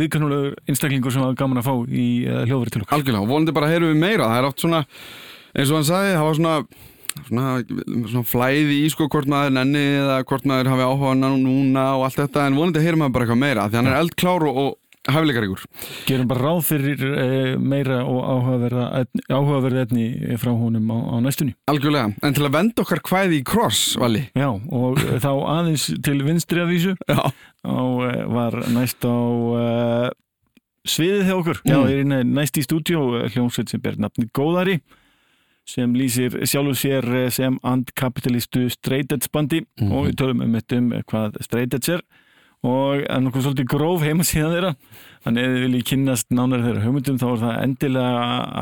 viðkannulegur 0.00 0.58
einstaklingur 0.70 1.14
sem 1.14 1.24
var 1.24 1.38
gaman 1.38 1.60
að 1.60 1.66
fá 1.66 1.74
í 1.90 2.08
uh, 2.26 2.42
hljóðveri 2.46 2.74
til 2.74 2.82
okkar. 2.84 2.98
Algjörlega, 2.98 3.22
og 3.24 3.32
vonandi 3.32 3.54
bara 3.56 3.70
heyrum 3.72 3.90
við 3.92 4.02
meira. 4.02 4.28
Það 4.30 4.38
er 4.40 4.50
oft 4.50 4.62
svona, 4.62 4.82
eins 5.56 5.72
og 5.72 5.80
hann 5.80 5.88
sagði 5.92 6.12
það 6.18 6.28
var 6.30 6.38
svona 6.40 6.58
Svona, 7.16 7.52
svona 7.64 8.26
flæði 8.28 8.74
í 8.84 8.88
sko 8.92 9.06
hvort 9.08 9.24
maður 9.32 9.54
nenni 9.56 9.80
eða 10.02 10.18
hvort 10.28 10.44
maður 10.44 10.68
hafi 10.68 10.84
áhuga 10.84 11.12
hann 11.14 11.22
núna 11.40 11.84
og 11.96 12.02
allt 12.04 12.18
þetta 12.20 12.42
en 12.44 12.58
vonandi 12.60 12.82
heyrum 12.84 13.00
maður 13.00 13.14
bara 13.14 13.24
eitthvað 13.24 13.40
meira 13.40 13.64
því 13.70 13.78
hann 13.80 13.88
er 13.88 13.96
eldklár 14.02 14.44
og, 14.50 14.58
og 14.60 14.74
hæfileikaríkur. 15.06 15.62
Gerum 16.08 16.28
bara 16.30 16.42
ráð 16.48 16.60
fyrir 16.68 17.02
uh, 17.06 17.54
meira 17.60 18.00
og 18.04 18.20
áhugaverða 18.26 19.04
áhugaverða 19.30 19.84
etni 19.86 20.06
frá 20.42 20.50
honum 20.56 20.90
á, 20.90 20.98
á 21.12 21.16
næstunni. 21.24 21.54
Algjörlega, 21.70 22.12
en 22.26 22.36
til 22.36 22.44
að 22.48 22.54
venda 22.58 22.82
okkar 22.84 23.02
hvæði 23.06 23.40
í 23.40 23.44
kross, 23.46 23.82
Vali 24.00 24.24
já, 24.34 24.48
og 24.50 24.98
uh, 25.00 25.16
þá 25.22 25.30
aðeins 25.56 25.88
til 26.02 26.18
vinstri 26.26 26.62
að 26.64 26.72
vísu. 26.74 26.94
Og 27.66 28.04
uh, 28.04 28.20
var 28.34 28.58
næst 28.74 29.02
á 29.06 29.14
uh, 29.16 30.10
sviðið 30.86 31.24
hjá 31.30 31.34
okkur. 31.40 31.62
Já, 31.66 31.76
Mm. 31.86 32.12
er 32.12 32.24
næst 32.24 32.58
í 32.60 32.62
stúdíó 32.66 33.00
uh, 33.22 33.26
hljómsveit 33.32 33.70
sem 33.72 33.80
ber 33.82 33.96
nafni 33.98 34.28
Góðari 34.34 34.80
sem 35.66 35.90
lýsir 35.98 36.30
sjálfur 36.46 36.76
sér 36.78 37.06
sem 37.34 37.56
andkapitalistu 37.66 38.68
straight 38.70 39.10
edge 39.10 39.26
bandi. 39.34 39.64
Mhm. 39.80 39.90
og 39.92 40.04
við 40.06 40.14
tölum 40.20 40.42
um 40.44 40.52
þetta 40.54 40.78
um 40.78 40.92
hvað 41.10 41.40
straight 41.42 41.74
edge 41.74 41.96
er 41.96 42.02
og 42.66 42.94
er 43.06 43.20
nokkuð 43.22 43.42
svolítið 43.46 43.70
gróf 43.70 44.00
heimasíðan 44.06 44.54
þeirra. 44.56 44.72
Þannig 45.26 45.42
ef 45.42 45.48
þið 45.54 45.62
viljið 45.66 45.84
kynnast 45.90 46.26
nánari 46.34 46.66
þeirra 46.66 46.84
hugmyndum 46.86 47.20
þá 47.22 47.26
er 47.30 47.40
það 47.42 47.62
endilega 47.64 48.14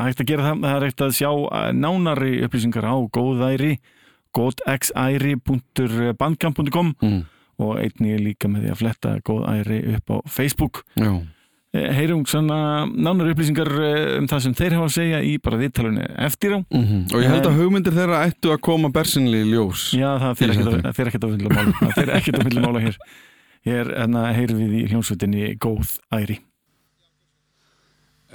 hægt 0.05 0.19
að 0.21 0.29
gera 0.31 0.45
það. 0.47 0.55
Það 0.65 0.75
er 0.77 0.85
hægt 0.87 1.01
að 1.05 1.17
sjá 1.19 1.31
uh, 1.33 1.39
nánari 1.73 2.33
upplýsingar 2.45 2.85
á 2.89 2.95
góðæri 3.17 3.73
góðxæri.bandcamp.com 4.35 6.87
mm. 6.99 7.21
og 7.63 7.71
einnig 7.79 8.19
líka 8.23 8.45
með 8.51 8.61
því 8.65 8.69
að 8.73 8.81
fletta 8.81 9.09
góðæri 9.25 9.77
upp 9.95 10.07
á 10.11 10.17
Facebook. 10.27 10.75
Já. 10.99 11.11
Eh, 11.75 11.91
heyrum 11.91 12.21
svona 12.29 12.85
nánar 12.87 13.33
upplýsingar 13.33 13.67
eh, 13.83 14.17
um 14.19 14.27
það 14.31 14.39
sem 14.45 14.53
þeir 14.55 14.73
hafa 14.77 14.87
að 14.87 14.93
segja 14.95 15.17
í 15.27 15.33
bara 15.43 15.57
viðtalunni 15.59 16.05
eftir 16.27 16.51
á. 16.55 16.59
Mm 16.71 16.83
og 17.11 17.19
ég 17.23 17.29
held 17.33 17.47
að 17.49 17.57
hugmyndir 17.59 17.93
þeirra 17.95 18.21
ættu 18.29 18.47
að 18.53 18.63
koma 18.63 18.89
bersinli 18.95 19.39
í 19.43 19.49
ljós 19.51 19.81
já 19.95 20.09
það 20.21 20.37
fyrir 20.39 20.53
ekkert 20.55 20.67
að- 20.67 20.71
það 20.81 20.89
að 20.89 20.97
það 21.95 22.09
að 22.39 22.45
fylla 22.47 22.61
mála 22.63 22.79
hér 22.85 22.95
hér 23.65 23.91
en 24.03 24.17
að 24.19 24.33
heyrum 24.39 24.59
við 24.63 24.75
í 24.79 24.83
hljómsveitinni 24.91 25.55
góðæri 25.61 26.41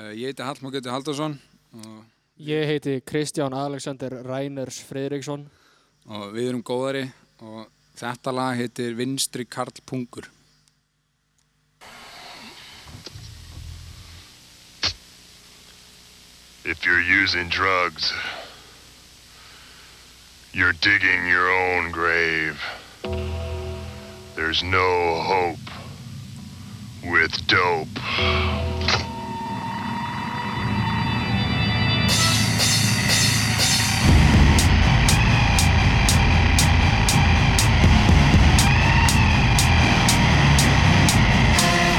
Uh, 0.00 0.14
ég 0.16 0.30
heiti 0.30 0.44
Hallmar 0.46 0.72
Gauti 0.72 0.88
Haldarsson 0.88 1.34
og, 1.76 1.96
Ég 2.40 2.62
heiti 2.70 2.92
Kristján 3.04 3.52
Alexander 3.52 4.14
Ræners 4.24 4.78
Friðriksson. 4.88 5.42
og 6.08 6.30
við 6.32 6.46
erum 6.48 6.62
góðari 6.64 7.02
og 7.44 7.66
þetta 8.00 8.32
lag 8.32 8.56
heitir 8.56 8.94
Vinstri 8.96 9.44
Karl 9.44 9.74
Pungur. 9.84 10.30
If 16.64 16.84
you're 16.86 17.00
using 17.00 17.48
drugs, 17.48 18.12
you're 20.52 20.72
digging 20.80 21.26
your 21.26 21.50
own 21.50 21.90
grave. 21.90 22.58
There's 24.36 24.62
no 24.62 25.20
hope 25.22 25.58
with 27.04 27.46
dope. 27.46 27.88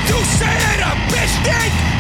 Þú 0.07 1.90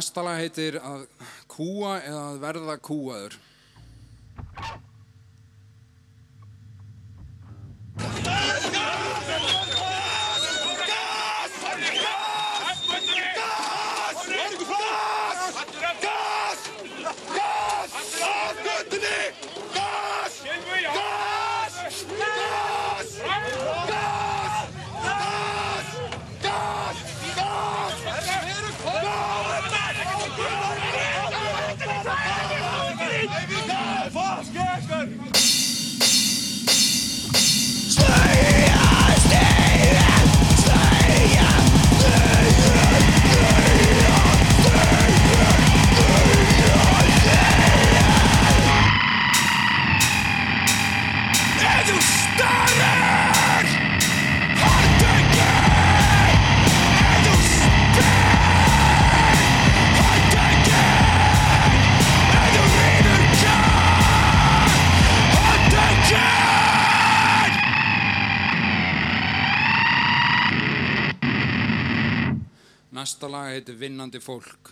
næsta 0.00 0.22
lag 0.24 0.38
heitir 0.40 0.78
að 0.80 1.02
kúa 1.50 1.98
eða 2.00 2.20
að 2.30 2.38
verða 2.40 2.76
kúaður. 2.80 3.34
Ef 9.60 9.79
Næsta 73.00 73.28
lag 73.32 73.46
heitir 73.48 73.78
Vinnandi 73.80 74.20
fólk. 74.20 74.68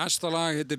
Næsta 0.00 0.30
lag 0.32 0.54
heitir 0.56 0.78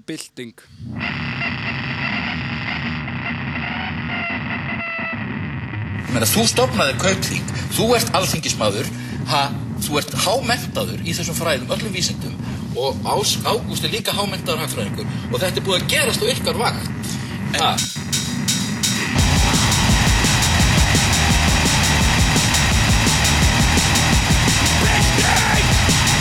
meina, 6.10 6.26
þú 6.26 6.46
stopnaðir 6.50 6.98
kauplík, 7.04 7.52
þú 7.76 7.86
ert 8.00 8.10
alþingismadur, 8.18 8.90
ha, 9.30 9.44
þú 9.86 10.00
ert 10.02 10.16
hámentaður 10.26 11.06
í 11.06 11.14
þessum 11.14 11.38
fræðum, 11.38 11.70
öllum 11.76 11.94
vísindum. 11.94 12.34
Og 12.74 12.98
Ás, 13.06 13.36
Ágúst 13.46 13.86
er 13.86 13.94
líka 13.94 14.16
hámentaður 14.18 14.64
hagfræðingur. 14.64 15.14
Og 15.30 15.38
þetta 15.38 15.62
er 15.62 15.68
búið 15.70 15.78
að 15.78 15.90
gerast 15.94 16.26
á 16.26 16.32
ykkar 16.34 16.58
vakt. 16.58 16.90
Ha, 17.62 17.76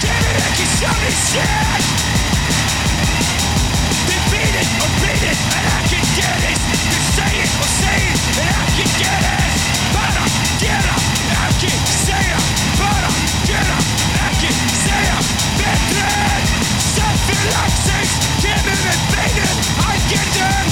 Kemur 0.05 0.45
ekki 0.45 0.69
sjálfri 0.77 1.17
sér 1.25 2.30
Get 20.11 20.35
down! 20.35 20.70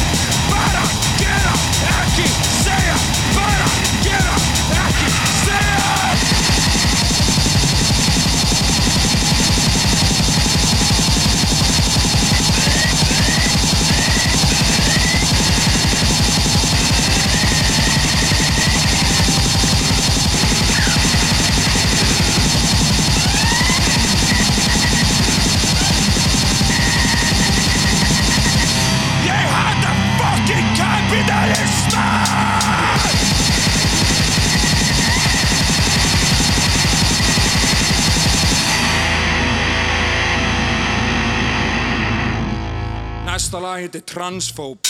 Næsta 43.49 43.61
lag 43.65 43.79
heitir 43.81 44.03
Transfób 44.05 44.88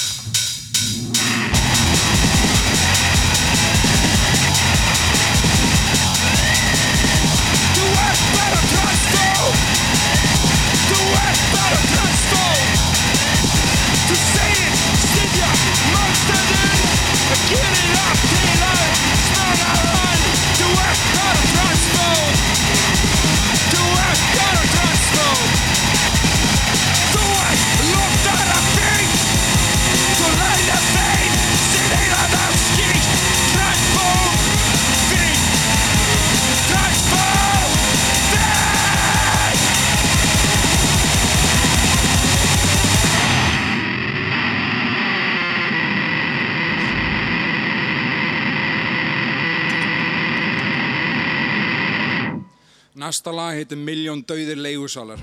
Næsta 53.28 53.36
lag 53.36 53.56
heitir 53.58 53.76
Miljón 53.76 54.22
dauðir 54.24 54.56
leigusalar. 54.56 55.20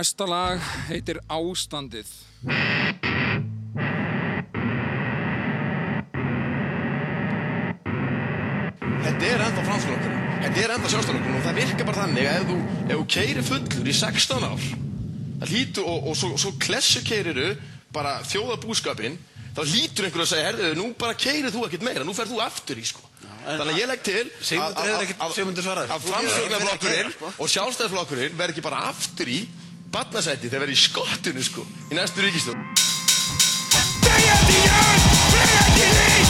Næsta 0.00 0.24
lag 0.24 0.56
heitir 0.88 1.18
Ástandið. 1.28 2.08
Þetta 9.04 9.26
er 9.28 9.44
ennþá 9.44 9.64
framflokkurinn, 9.66 10.24
þetta 10.46 10.62
er 10.62 10.72
ennþá 10.72 10.92
sjálfstæðanokkurinn 10.94 11.36
og 11.36 11.44
það 11.44 11.60
virkar 11.60 11.90
bara 11.90 12.06
þannig 12.06 12.30
að 12.30 12.38
ef 12.38 12.48
þú, 12.48 12.56
ef 12.86 12.94
þú 12.94 13.04
keirir 13.16 13.48
fullur 13.50 13.92
í 13.92 13.98
16 14.00 14.48
ár 14.48 14.66
það 15.42 15.52
lítur 15.52 15.92
og, 15.92 16.08
og 16.08 16.18
svo, 16.22 16.32
svo 16.46 16.56
klessu 16.64 17.04
keiriru 17.04 17.52
bara 17.92 18.16
þjóðabúskapin 18.32 19.20
þá 19.52 19.62
lítur 19.68 20.08
einhver 20.08 20.24
að 20.24 20.32
segja, 20.32 20.48
herðu, 20.48 20.74
nú 20.80 20.90
bara 20.96 21.20
keirir 21.28 21.52
þú 21.52 21.68
ekkert 21.68 21.88
meira, 21.90 22.08
nú 22.08 22.16
ferð 22.16 22.38
þú 22.38 22.44
aftur 22.48 22.80
í 22.80 22.88
sko. 22.88 23.04
Þannig 23.44 23.74
að 23.74 23.80
ég 23.84 23.88
legg 23.92 24.02
til 24.08 24.24
að 24.64 26.08
framsögnarflokkurinn 26.08 27.16
og 27.34 27.48
sjálfstæðarflokkurinn 27.52 28.40
verð 28.40 28.56
ekki 28.56 28.64
bara 28.64 28.86
aftur 28.94 29.28
í 29.28 29.42
barnasæti 29.92 30.48
þegar 30.48 30.66
verð 30.66 30.76
í 30.76 30.78
skottinu 30.78 31.42
sko 31.44 31.64
í 31.90 31.98
næstu 31.98 32.22
ríkistjórn 32.22 32.62
Deyjandi 34.04 34.58
jörn, 34.64 35.02
freyjandi 35.32 35.86
líf, 35.96 36.29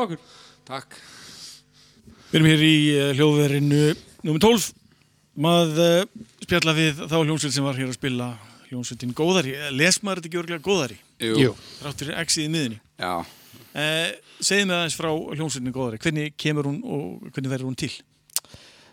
fyrir 0.00 0.20
okkur. 0.20 0.36
Takk. 0.70 1.00
Við 2.30 2.38
erum 2.38 2.48
hér 2.50 2.62
í 2.66 2.74
uh, 2.94 3.08
hljóðverinu 3.18 3.80
nr. 4.22 4.38
12 4.42 4.70
maður 5.40 5.82
uh, 5.84 6.22
spjalla 6.44 6.74
við 6.76 7.02
þá 7.10 7.16
hljómsveit 7.20 7.54
sem 7.56 7.66
var 7.66 7.78
hér 7.78 7.90
að 7.90 7.98
spila 7.98 8.30
hljómsveitin 8.70 9.14
Góðari. 9.16 9.54
Eh, 9.56 9.70
Les 9.74 9.98
maður 10.04 10.20
þetta 10.20 10.30
ekki 10.30 10.40
örglega 10.42 10.64
Góðari? 10.64 10.98
Jú. 11.20 11.54
Ráttur 11.84 12.12
exið 12.20 12.46
í 12.46 12.52
miðinni. 12.52 12.78
Já. 13.00 13.14
Uh, 13.70 14.10
segðu 14.42 14.68
mig 14.70 14.76
aðeins 14.78 14.98
frá 14.98 15.10
hljómsveitin 15.10 15.74
Góðari. 15.74 16.00
Hvernig 16.04 16.36
kemur 16.40 16.70
hún 16.70 16.78
og 16.86 17.32
hvernig 17.34 17.52
verður 17.52 17.70
hún 17.70 17.80
til? 17.80 17.92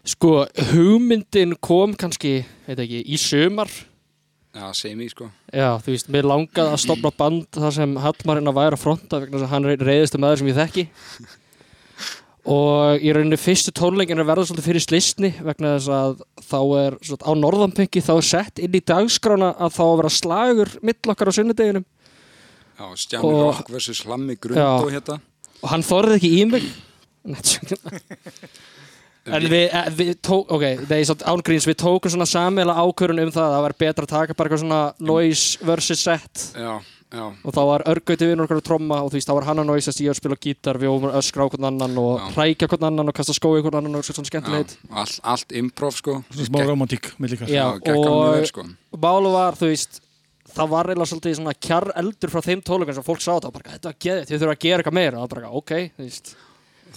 Sko, 0.08 0.32
hugmyndin 0.72 1.58
kom 1.60 1.93
kannski, 2.00 2.39
veit 2.67 2.80
ekki, 2.80 3.04
í 3.04 3.17
sumar. 3.20 3.72
Já, 4.58 4.67
semi, 4.74 5.06
sko. 5.12 5.28
Já, 5.54 5.76
þú 5.84 5.93
veist, 5.93 6.08
mér 6.13 6.26
langaði 6.26 6.72
að 6.74 6.80
stopna 6.82 7.12
band 7.13 7.46
þar 7.54 7.74
sem 7.76 7.91
Hallmarinn 8.02 8.50
að 8.50 8.56
væri 8.58 8.78
að 8.78 8.82
fronta 8.82 9.20
vegna 9.22 9.38
þess 9.38 9.46
að 9.46 9.52
hann 9.52 9.67
er 9.70 9.84
reyðistu 9.86 10.22
maður 10.22 10.41
sem 10.41 10.50
ég 10.50 10.58
þekki. 10.58 10.86
Og 12.48 13.04
í 13.04 13.12
rauninni 13.13 13.38
fyrstu 13.38 13.74
tónleikin 13.76 14.24
er 14.24 14.28
verða 14.28 14.48
svolítið 14.48 14.70
fyrir 14.70 14.86
slisni 14.86 15.32
vegna 15.36 15.76
þess 15.76 15.91
að 15.93 16.24
þá 16.48 16.60
er 16.80 16.98
svona, 17.04 17.28
á 17.28 17.32
norðanpinki 17.43 18.04
þá 18.08 18.13
er 18.15 18.28
sett 18.32 18.62
inn 18.63 18.78
í 18.80 18.82
dagskrána 18.88 19.52
að 19.54 19.76
þá 19.76 19.84
vera 20.00 20.13
slagur 20.15 20.74
mill 20.80 21.12
okkar 21.13 21.30
á 21.30 21.38
sunnudeginum. 21.38 21.86
Já, 22.78 22.86
Stjáni 23.04 23.34
Rock 23.36 23.70
versus 23.74 24.02
Hlammi 24.06 24.38
Grund 24.41 24.63
og 24.63 24.89
hérna. 24.93 25.20
Og 25.62 25.70
hann 25.74 25.86
þorði 25.86 26.17
ekki 26.17 26.34
í 26.39 26.43
mig. 26.50 26.65
En 29.28 29.48
við, 29.52 29.63
eh, 29.68 29.88
við 29.98 30.12
tók, 30.24 30.52
ok, 30.56 30.66
nei, 30.90 31.02
satt 31.08 31.24
ángríns, 31.28 31.68
við 31.68 31.80
tókum 31.82 32.13
svona 32.13 32.28
sammeila 32.30 32.76
ákvörun 32.80 33.24
um 33.26 33.32
það 33.34 33.44
að 33.48 33.56
það 33.56 33.66
var 33.66 33.76
betra 33.84 34.06
að 34.08 34.13
taka 34.13 34.38
bara 34.38 34.50
eitthvað 34.50 34.62
svona 34.63 34.82
noise 35.00 35.66
versus 35.68 36.00
set 36.08 36.44
Já, 36.56 36.80
já. 37.12 37.26
og 37.44 37.52
þá 37.56 37.62
var 37.72 37.86
örgauti 37.92 38.30
við 38.30 38.44
okkar 38.46 38.62
að 38.62 38.66
tromma 38.70 39.02
og 39.04 39.12
þú 39.12 39.20
veist, 39.20 39.28
þá 39.28 39.36
var 39.38 39.48
hann 39.50 39.63
að 39.63 39.70
noise 39.72 39.92
að 39.92 39.98
stíða 39.98 40.13
og 40.16 40.20
spila 40.22 40.40
gítar, 40.48 40.80
við 40.80 40.94
vorum 40.94 41.10
að 41.12 41.20
öskra 41.22 41.44
á 41.44 41.50
hvern 41.52 41.70
annan 41.72 42.00
og 42.04 42.26
hrækja 42.38 42.72
hvern 42.72 42.88
annan 42.92 43.12
og 43.12 43.20
kasta 43.20 43.36
skói 43.36 43.62
hvern 43.62 43.80
annan 43.82 44.00
og 44.00 44.08
svona 44.08 44.32
skemmtilegt. 44.32 44.78
All, 44.92 45.13
allt 45.36 45.52
improv, 45.60 45.96
sko. 46.00 46.20
Svona 46.32 46.50
smá 46.52 46.60
romantík 46.68 47.12
milli 47.20 47.36
ykkar. 47.40 47.52
Já, 47.52 47.66
gekk 47.84 47.94
alveg 47.96 48.12
og 48.16 48.36
vel, 48.38 48.50
sko. 48.54 48.68
málu 48.96 49.36
var, 49.36 49.60
þú 49.60 49.72
veist, 49.74 50.02
það 50.58 50.72
var 50.74 50.88
eiginlega 50.92 51.12
svolítið 51.12 51.38
svona 51.38 51.56
kjarr 51.68 51.92
eldur 52.02 52.32
frá 52.34 52.42
þeim 52.48 52.62
tólugum 52.66 52.96
sem 52.98 53.06
fólk 53.06 53.22
sá 53.22 53.32
þetta 53.36 53.52
og 53.52 53.56
bara, 53.60 53.72
þetta 53.76 53.92
var 53.92 53.98
geðið, 54.08 54.28
þið 54.32 54.42
þurfa 54.42 54.56
að 54.56 54.62
gera 54.63 54.82
eitthvað 54.82 54.98
meira 54.98 55.20
og 55.20 55.26
það 55.28 55.34
bara, 55.36 55.52
ok, 55.60 55.74
þú 55.98 56.06
veist. 56.08 56.36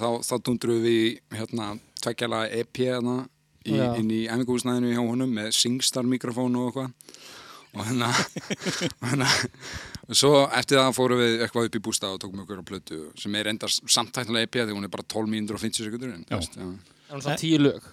Þá, 0.00 0.06
þá 0.24 0.34
dundruðum 0.46 0.84
við 0.86 0.96
í, 0.96 1.08
hérna, 1.36 1.66
tveggjala 2.04 2.44
EP 2.60 2.80
hérna 2.84 3.18
í, 3.66 3.76
inn 3.76 4.10
í 4.14 4.22
æfingúsnæðinu 4.30 4.94
hjá 4.94 5.02
honum 5.02 5.36
með 5.36 5.52
Singstar 5.56 6.08
mikrofón 6.08 6.56
og 6.60 6.70
eitthvað. 6.70 6.90
Og 7.70 7.86
hérna, 7.86 8.08
og 9.00 9.04
hérna, 9.12 9.28
og 10.08 10.16
svo 10.18 10.32
eftir 10.58 10.80
það 10.80 10.96
fórum 10.96 11.20
við 11.22 11.44
eitthvað 11.44 11.68
upp 11.68 11.76
í 11.78 11.82
bústað 11.86 12.16
og 12.16 12.22
tókum 12.24 12.42
okkur 12.42 12.64
á 12.64 12.64
plötu 12.66 12.98
sem 13.20 13.36
er 13.38 13.52
endar 13.52 13.70
samtæknilega 13.70 14.48
EP 14.48 14.58
því 14.64 14.74
hún 14.74 14.88
er 14.88 14.90
bara 14.90 15.06
12 15.06 15.30
mínútur 15.30 15.60
og 15.60 15.62
50 15.62 15.86
sekundur. 15.86 16.16
en. 16.16 16.26
Það 17.10 17.30
er 17.34 17.40
tíu 17.42 17.60
lög. 17.62 17.86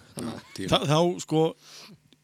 Þá 0.58 0.98
sko 1.22 1.44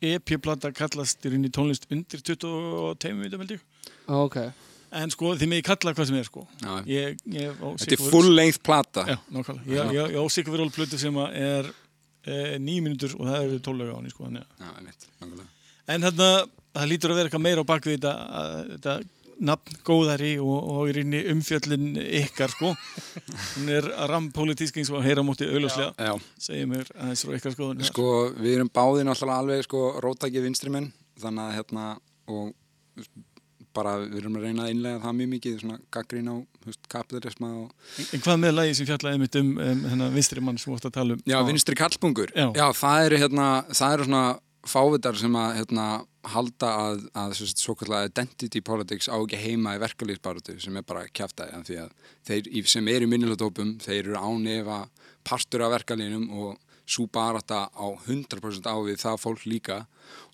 EP-plata 0.04 0.72
kallast 0.74 1.24
í 1.26 1.50
tónlist 1.54 1.86
undir 1.94 2.22
22 2.26 3.14
minnum 3.18 3.44
held 3.44 3.54
ég. 3.56 3.62
Ok. 4.10 4.40
En 4.94 5.10
sko 5.10 5.32
þið 5.34 5.48
meði 5.50 5.64
kalla 5.66 5.94
hvað 5.96 6.06
sem 6.10 6.18
er 6.20 6.26
sko. 6.28 6.44
Ég, 6.86 7.16
ég, 7.34 7.56
Þetta 7.82 7.96
er 7.96 8.04
full 8.12 8.28
length 8.36 8.60
plata. 8.66 9.04
Já. 9.10 9.16
Ég, 9.66 9.94
ég, 9.96 10.12
ég 10.14 10.20
á 10.20 10.24
Sigurður 10.30 10.66
Ól 10.68 10.70
plötu 10.74 11.00
sem 11.00 11.16
er 11.26 11.70
e, 12.24 12.36
nýju 12.62 12.84
mínútur 12.86 13.16
og 13.18 13.26
það 13.26 13.48
eru 13.48 13.58
tólöga 13.66 13.96
á 13.96 13.98
henni 13.98 14.12
sko. 14.14 14.30
Já. 14.30 15.42
En 15.94 16.06
þarna, 16.06 16.28
það 16.78 16.88
lítur 16.92 17.12
að 17.12 17.18
vera 17.20 17.28
eitthvað 17.30 17.44
meira 17.48 17.64
á 17.66 17.70
bakvið 17.74 17.96
þetta, 17.98 18.14
að- 18.40 18.70
þetta 18.76 18.94
nafn 19.44 19.80
góðari 19.84 20.28
og, 20.38 20.68
og 20.70 20.88
í 20.88 20.92
reyni 20.94 21.20
umfjöllin 21.32 21.88
ykkar 22.22 22.52
sko 22.54 22.70
hún 23.56 23.72
er 23.74 23.88
rampolítísk 24.08 24.78
eins 24.78 24.92
og 24.94 25.02
heyra 25.02 25.24
mútið 25.26 25.50
auðljóslega 25.56 26.06
Já. 26.06 26.12
segir 26.38 26.68
mér 26.70 26.86
aðeins 26.94 27.24
frá 27.26 27.34
ykkar 27.40 27.56
skoðun 27.56 27.82
Sko, 27.90 28.06
við 28.38 28.54
erum 28.60 28.70
báðin 28.70 29.10
alltaf 29.10 29.32
alveg 29.34 29.66
sko, 29.66 29.82
rótækið 30.06 30.46
vinstrimenn 30.46 30.86
þannig 31.18 31.48
að 31.48 31.56
hérna 31.58 31.88
og 32.30 32.54
bara 33.76 33.96
við 34.04 34.16
erum 34.22 34.38
að 34.38 34.46
reyna 34.46 34.64
að 34.66 34.72
innlega 34.74 35.02
það 35.04 35.16
mjög 35.20 35.30
mikið 35.34 35.58
svona 35.62 35.78
gaggrín 35.96 36.30
á 36.30 36.36
kapitalisma 36.94 37.50
og 37.64 37.92
En 38.14 38.24
hvað 38.24 38.40
með 38.44 38.54
lagi 38.56 38.74
sem 38.78 38.88
fjallaði 38.88 39.22
mitt 39.24 39.38
um, 39.40 39.52
um 39.58 39.84
hennar 39.92 40.14
vinstri 40.14 40.40
mann 40.44 40.58
sem 40.62 40.72
ótt 40.74 40.88
að 40.88 40.96
tala 40.98 41.16
um 41.18 41.22
Já, 41.28 41.38
á- 41.42 41.46
vinstri 41.48 41.76
kallbungur. 41.78 42.32
Já. 42.34 42.48
það 42.78 43.06
eru 43.10 43.22
hérna, 43.24 43.48
það 43.74 43.96
eru 43.98 44.08
svona 44.08 44.24
fávitar 44.64 45.18
sem 45.20 45.34
að 45.36 45.56
hérna, 45.58 45.86
halda 46.24 46.68
að, 46.86 47.02
að 47.20 47.34
svo, 47.36 47.74
kallega 47.76 48.08
identity 48.08 48.62
politics 48.64 49.10
á 49.12 49.16
ekki 49.20 49.36
heima 49.36 49.74
í 49.76 49.80
verkalýsbaratu 49.82 50.54
sem 50.62 50.78
er 50.80 50.86
bara 50.88 51.02
kjaftaði 51.12 51.58
af 51.58 51.66
því 51.68 51.76
að 51.82 51.90
þeir 52.30 52.70
sem 52.72 52.88
eru 52.88 53.04
í 53.04 53.10
minnilutópum, 53.12 53.74
þeir 53.84 54.06
eru 54.06 54.16
ánefa 54.16 54.78
partur 55.24 55.66
af 55.66 55.74
verkalýnum 55.76 56.30
og 56.32 56.54
svo 56.88 57.04
barata 57.12 57.66
á 57.72 57.86
100% 58.08 58.64
á 58.68 58.76
við 58.84 59.00
það 59.04 59.20
fólk 59.20 59.44
líka 59.48 59.82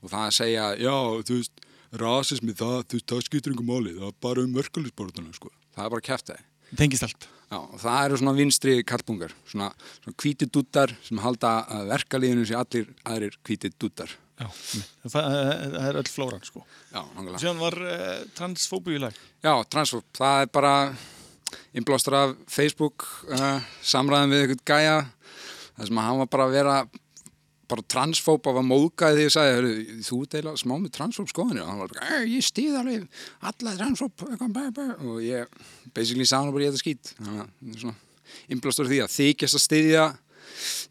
og 0.03 0.11
það 0.11 0.22
að 0.29 0.37
segja, 0.38 0.64
já, 0.79 0.94
þú 1.26 1.40
veist, 1.40 1.66
rasismi 1.98 2.55
það, 2.55 2.79
þú 2.87 2.98
veist, 2.98 3.09
það 3.11 3.26
skiptir 3.26 3.55
yngur 3.55 3.68
máli, 3.68 3.96
það 3.98 4.09
er 4.12 4.16
bara 4.22 4.46
um 4.46 4.57
verkalýsbaratuna, 4.57 5.35
sko. 5.37 5.53
Það 5.74 5.85
er 5.85 5.92
bara 5.96 6.07
kjaftaði. 6.07 6.46
Tengist 6.79 7.07
allt. 7.07 7.29
Já, 7.50 7.59
og 7.59 7.79
það 7.83 8.05
eru 8.07 8.18
svona 8.20 8.35
vinstri 8.37 8.74
kallbungar, 8.87 9.33
svona, 9.50 9.72
svona 9.98 10.18
hvíti 10.22 10.46
dúttar 10.46 10.92
sem 11.03 11.18
halda 11.18 11.57
að 11.66 11.88
verkalíðinu 11.96 12.44
sé 12.46 12.55
allir 12.59 12.92
aðrir 13.03 13.38
hvíti 13.42 13.72
dúttar. 13.74 14.12
Já, 14.40 14.46
það, 15.05 15.26
það 15.74 15.83
er 15.85 15.96
öll 16.00 16.09
flóran 16.09 16.44
sko 16.46 16.62
Já, 16.64 17.03
nákvæmlega. 17.03 17.40
Síðan 17.42 17.59
var 17.61 17.74
uh, 17.85 18.20
transfóbu 18.38 18.94
í 18.96 19.00
lag 19.03 19.16
Já, 19.44 19.53
transfób, 19.68 20.07
það 20.16 20.44
er 20.46 20.53
bara 20.55 20.72
innblástur 21.76 22.16
af 22.16 22.33
Facebook 22.48 23.05
uh, 23.29 23.61
samræðum 23.85 24.33
við 24.33 24.46
eitthvað 24.46 24.64
gæja 24.70 24.94
það 25.76 25.90
sem 25.90 26.00
að 26.00 26.09
hann 26.09 26.22
var 26.22 26.31
bara 26.33 26.46
að 26.48 26.57
vera 26.57 26.79
bara 27.70 27.87
transfób 27.94 28.48
af 28.50 28.61
að 28.61 28.68
móðgæði 28.68 29.20
því 29.20 29.26
að 29.26 29.35
sagði, 29.37 29.56
"Heyrðu, 29.56 29.74
þú 30.09 30.20
deila 30.35 30.54
smá 30.59 30.74
með 30.76 30.94
transfób 30.96 31.28
skoðinu 31.30 31.62
og 31.62 31.68
hann 31.70 31.78
var 31.78 31.88
bara, 31.94 32.06
"Eh, 32.16 32.24
ég 32.26 32.42
stýð 32.44 32.78
alveg 32.80 33.09
alla 33.40 33.70
bæ." 34.70 34.85
og 35.00 35.20
ég 35.22 35.46
basically 35.94 36.24
sagði 36.24 36.44
hann 36.44 36.52
bara 36.52 36.64
ég 36.64 36.72
þetta 36.72 36.85
skýt 36.85 37.14
þannig 37.20 37.40
að 37.40 37.48
það 37.62 37.74
er 37.74 37.80
svona 37.80 37.94
innblástur 38.50 38.85
af 38.85 38.90
því 38.90 39.00
að 39.04 39.14
þykjast 39.18 39.59
að 39.59 39.66
styðja 39.66 40.04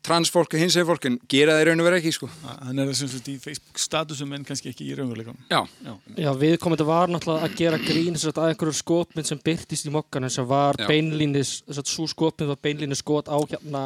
transfólk 0.05 0.53
og 0.53 0.61
hinsvegin 0.61 0.87
fólk 0.87 1.05
en 1.09 1.17
gera 1.31 1.55
það 1.55 1.61
í 1.61 1.67
raun 1.69 1.81
og 1.83 1.87
vera 1.87 1.99
ekki 1.99 2.13
sko. 2.15 2.29
Hann 2.45 2.81
er 2.81 2.91
sem 2.97 3.09
sagt 3.11 3.27
í 3.31 3.35
Facebook 3.41 3.81
statusum 3.81 4.31
en 4.35 4.45
kannski 4.47 4.71
ekki 4.71 4.87
í 4.87 4.95
raunveruleikunum 4.97 5.49
Já. 5.51 5.61
Já. 5.85 5.93
Já, 6.15 6.29
við 6.39 6.55
komum 6.61 6.77
þetta 6.77 6.87
var 6.89 7.11
náttúrulega 7.11 7.49
að 7.49 7.57
gera 7.59 7.81
grín 7.83 8.19
að 8.19 8.41
einhverju 8.45 8.77
skopmynd 8.79 9.29
sem 9.29 9.41
byrtist 9.45 9.89
í 9.89 9.93
mokkanum 9.93 10.33
sem 10.33 10.47
var 10.49 10.79
Já. 10.79 10.87
beinlínis, 10.89 11.59
þess 11.67 11.83
að 11.83 11.93
svo 11.93 12.07
skopmynd 12.09 12.53
var 12.53 12.61
beinlínis 12.63 13.03
skot 13.03 13.29
á 13.31 13.37
hérna, 13.37 13.83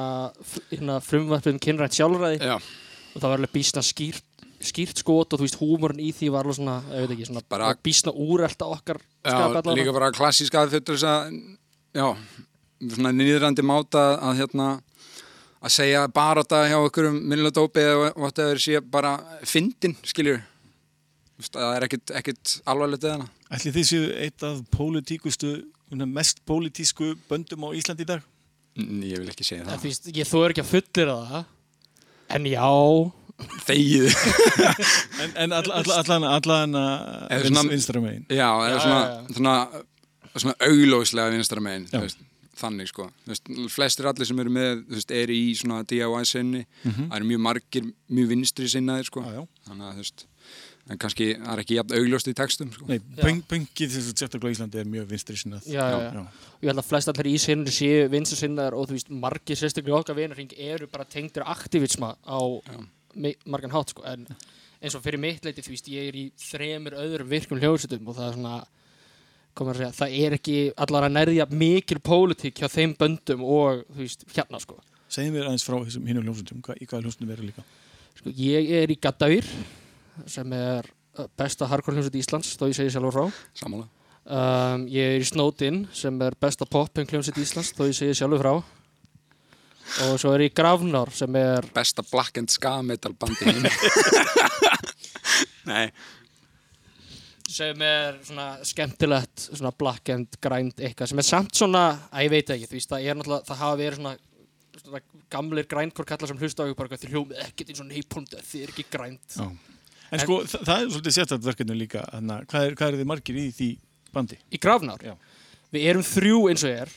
hérna 0.72 1.00
frumvarpið 1.04 1.56
um 1.56 1.62
kynrænt 1.68 1.98
sjálfræði 1.98 2.42
Já. 2.42 2.58
Og 3.14 3.18
það 3.22 3.28
var 3.30 3.38
alveg 3.40 3.54
bísna 3.54 3.84
skýrt 3.86 4.24
skýrt 4.64 5.02
skot 5.04 5.34
og 5.36 5.40
þú 5.42 5.44
veist 5.44 5.58
húmorinn 5.60 6.00
í 6.00 6.14
því 6.16 6.30
var 6.32 6.46
alveg 6.48 6.56
svona, 6.62 6.78
ég 6.94 7.04
veit 7.04 7.12
ekki, 7.18 7.26
svona 7.28 7.42
Bara- 7.52 7.74
bísna 7.84 8.14
úrelta 8.16 8.66
okkar 8.72 8.98
Já, 9.02 9.30
skap 9.34 9.50
allavega. 9.52 9.76
líka 9.82 9.94
bara 9.94 10.12
klassísk 10.16 10.56
aðfjöld 10.56 10.88
þess 10.88 11.04
að, 11.04 11.34
já, 12.00 12.06
svona 12.96 13.12
nýðrandi 13.12 13.66
máta 13.68 14.06
að 14.24 14.40
hérna 14.40 14.70
að 15.64 15.72
segja 15.76 16.08
bara 16.12 16.44
þetta 16.44 16.62
hjá 16.72 16.78
einhverjum 16.80 17.20
minnilega 17.24 17.58
dópi 17.60 17.84
eða 17.84 18.14
whatever 18.16 18.60
sé 18.60 18.80
bara 18.82 19.14
fyndin, 19.44 19.96
skiljur 20.04 20.42
það 21.44 21.76
er 21.76 21.86
ekkit, 21.88 22.12
ekkit 22.22 22.52
alvarlegt 22.70 23.04
eða 23.04 23.18
hana 23.18 23.30
Ætli 23.54 23.72
þið 23.76 23.86
séu 23.90 24.06
eitt 24.24 24.44
af 24.48 24.62
pólitíkustu 24.74 25.52
mest 26.10 26.40
pólitísku 26.50 27.12
böndum 27.30 27.68
á 27.68 27.76
Íslandi 27.78 28.02
í 28.02 28.10
dag? 28.10 28.24
N- 28.80 29.04
Ég 29.06 29.20
vil 29.22 29.30
ekki 29.30 29.46
segja 29.46 29.66
það 29.68 29.82
þú 29.84 29.90
veist, 29.92 30.08
ég 30.16 30.30
þú 30.32 30.40
er 30.48 30.54
ekki 30.56 30.64
að 30.64 30.72
fullir 30.72 31.12
það 31.12 31.44
en 32.36 32.46
já 32.52 32.68
Þegið 33.68 34.14
En, 35.24 35.32
en 35.46 35.56
alla, 35.58 35.80
alla, 35.82 35.96
allan, 36.04 36.24
allan 36.30 36.76
Eða 36.78 37.40
vins, 37.42 37.50
svona- 37.58 37.72
vinstra 37.74 38.02
megin 38.04 38.26
Já, 38.30 38.50
eða 38.68 38.76
Já, 38.76 38.84
svona, 38.84 39.02
já, 39.02 39.34
svona, 39.40 39.56
svona 40.38 40.56
auglóslega 40.68 41.34
vinstra 41.34 41.64
megin 41.66 41.88
Já. 41.92 42.04
þannig 42.64 42.88
sko 42.92 43.08
veist, 43.28 43.50
flestir 43.74 44.06
allir 44.08 44.30
sem 44.30 44.40
eru 44.44 44.52
með 44.54 44.84
veist, 44.94 45.12
eru 45.12 45.34
í 45.34 45.56
svona 45.58 45.82
DIY 45.90 46.24
sinni 46.30 46.62
Mhm. 46.86 47.10
það 47.10 47.16
eru 47.18 47.26
mjög 47.32 47.42
margir, 47.50 47.88
mjög 48.14 48.28
vinstri 48.36 48.70
sinnaðir 48.70 49.10
sko 49.10 49.24
Já, 49.26 49.34
já. 49.40 49.48
þannig 49.68 49.88
að 49.90 49.94
þú 49.98 50.04
veist 50.06 50.26
en 50.92 51.00
kannski 51.00 51.30
það 51.38 51.52
er 51.54 51.62
ekki 51.64 51.78
jafn 51.78 51.94
augljóst 51.98 52.28
í 52.28 52.34
textum 52.36 52.72
sko. 52.74 52.88
Nei, 52.90 52.98
pöng, 53.20 53.40
pöngið 53.48 53.94
sérstaklega 53.96 54.52
á 54.52 54.54
Íslandi 54.58 54.82
er 54.82 54.90
mjög 54.92 55.06
vinstri 55.14 55.38
sinnað 55.40 55.68
já, 55.72 55.80
já, 55.80 56.00
já. 56.12 56.24
Ég 56.60 56.68
held 56.72 56.82
að 56.82 56.90
flest 56.90 57.12
allir 57.12 57.30
í 57.32 57.36
sinni 57.40 57.72
séu 57.74 58.10
vinstra 58.12 58.38
sinnaðar 58.40 58.76
og 58.76 58.90
þú 58.90 58.98
veist, 58.98 59.14
margir 59.24 59.60
sérstaklega 59.60 60.00
okkar 60.02 60.18
vinarring 60.18 60.52
eru 60.60 60.90
bara 60.92 61.08
tengdir 61.08 61.44
aktivisma 61.48 62.10
á 62.20 62.40
margan 63.48 63.72
hátt 63.72 63.90
sko. 63.94 64.04
en 64.10 64.28
eins 64.84 64.96
og 64.98 65.04
fyrir 65.06 65.22
mitt 65.24 65.46
leiti, 65.46 65.64
þú 65.64 65.72
veist, 65.72 65.88
ég 65.88 66.10
er 66.10 66.16
í 66.20 66.26
þremur 66.50 66.94
öðrum 67.00 67.30
virkum 67.32 67.60
hljóðsutum 67.62 68.10
og 68.10 68.18
það 68.18 68.28
er 68.28 68.36
svona 68.36 68.56
komur 69.54 69.78
að 69.78 69.80
segja, 69.86 69.96
það 70.02 70.10
er 70.20 70.32
ekki 70.40 70.58
allar 70.84 71.04
að 71.08 71.16
nærðja 71.16 71.46
mikil 71.54 72.00
pólitík 72.04 72.56
hjá 72.60 72.68
þeim 72.74 72.92
böndum 73.00 73.42
og 73.46 73.86
þú 73.88 74.00
veist, 74.02 74.28
hérna 74.34 74.60
sko. 74.60 74.76
Segjum 75.14 75.38
við 75.38 75.46
aðeins 75.46 75.64
frá 75.68 75.78
þessum 75.78 76.08
hinum 76.10 76.26
hljómsveitum, 76.26 76.60
hva, 76.66 76.74
í 80.14 80.22
eru 80.22 80.28
í 80.28 80.32
sem 80.36 80.54
er 80.54 80.88
uh, 81.18 81.28
besta 81.38 81.68
hardcore 81.68 81.98
hljómsveit 81.98 82.22
Íslands, 82.22 82.56
þó 82.58 82.68
ég 82.68 82.76
segi 82.78 82.94
sjálfur 82.94 83.14
frá. 83.14 83.26
Sammála. 83.58 83.90
Um, 84.24 84.88
ég 84.88 85.16
er 85.16 85.22
í 85.22 85.28
Snowdin 85.28 85.88
sem 85.92 86.22
er 86.22 86.36
besta 86.40 86.66
popping 86.66 87.10
hljómsveit 87.10 87.38
Íslands, 87.44 87.74
þó 87.74 87.88
ég 87.88 87.98
segi 87.98 88.14
sjálfur 88.14 88.44
frá. 88.44 88.54
Og 90.08 90.20
svo 90.22 90.32
er 90.34 90.46
ég 90.46 90.52
í 90.52 90.56
Grafnár 90.56 91.12
sem 91.12 91.36
er... 91.36 91.66
Besta 91.74 92.04
black 92.12 92.38
and 92.38 92.50
ska 92.50 92.82
metal 92.82 93.14
bandi 93.20 93.52
Nei 95.70 95.92
sem 97.54 97.82
er 97.86 98.18
svona 98.26 98.48
skemmtilegt 98.66 99.50
svona 99.50 99.72
black 99.78 100.10
and 100.14 100.38
grind 100.42 100.80
eitthvað 100.80 101.12
sem 101.12 101.22
er 101.22 101.28
samt 101.28 101.58
svona, 101.58 101.84
að 102.10 102.26
ég 102.26 102.32
veit 102.34 102.54
ekki, 102.56 102.70
þú 102.70 102.78
veist 102.80 102.94
það 102.94 103.06
er 103.06 103.20
náttúrulega, 103.20 103.48
það 103.50 103.62
hafa 103.62 103.80
verið 103.82 104.00
svona, 104.00 104.14
svona 104.80 105.02
gamlir 105.36 105.70
grindcore 105.70 106.10
kallar 106.10 106.32
sem 106.32 106.42
hlusta 106.42 106.66
á 106.66 106.70
ykkur 106.70 106.80
bara 106.82 106.98
þið 106.98 107.14
hljómið 107.14 107.44
ekkert 107.46 107.74
eins 107.74 107.84
og 107.84 107.90
neypund 107.92 108.36
þið 108.40 108.64
er 108.64 108.74
ekki 108.74 108.88
grind 108.96 109.38
Já. 109.38 109.48
En, 110.14 110.22
sko, 110.22 110.42
það, 110.46 110.66
það 110.68 110.76
er 110.76 110.92
svolítið 110.92 111.16
sérstætt 111.18 111.48
verkefni 111.48 111.78
líka, 111.78 112.04
að 112.14 112.34
hvað 112.52 112.68
er, 112.68 112.76
hvað 112.78 112.90
er 112.92 113.00
þið 113.00 113.10
margir 113.10 113.40
í 113.40 113.48
því 113.58 113.70
bandi? 114.14 114.38
Í 114.54 114.60
Grafnár? 114.62 115.02
Já. 115.02 115.16
Við 115.74 115.88
erum 115.90 116.06
þrjú 116.06 116.42
eins 116.52 116.66
og 116.66 116.74
ég 116.74 116.84
er 116.84 116.94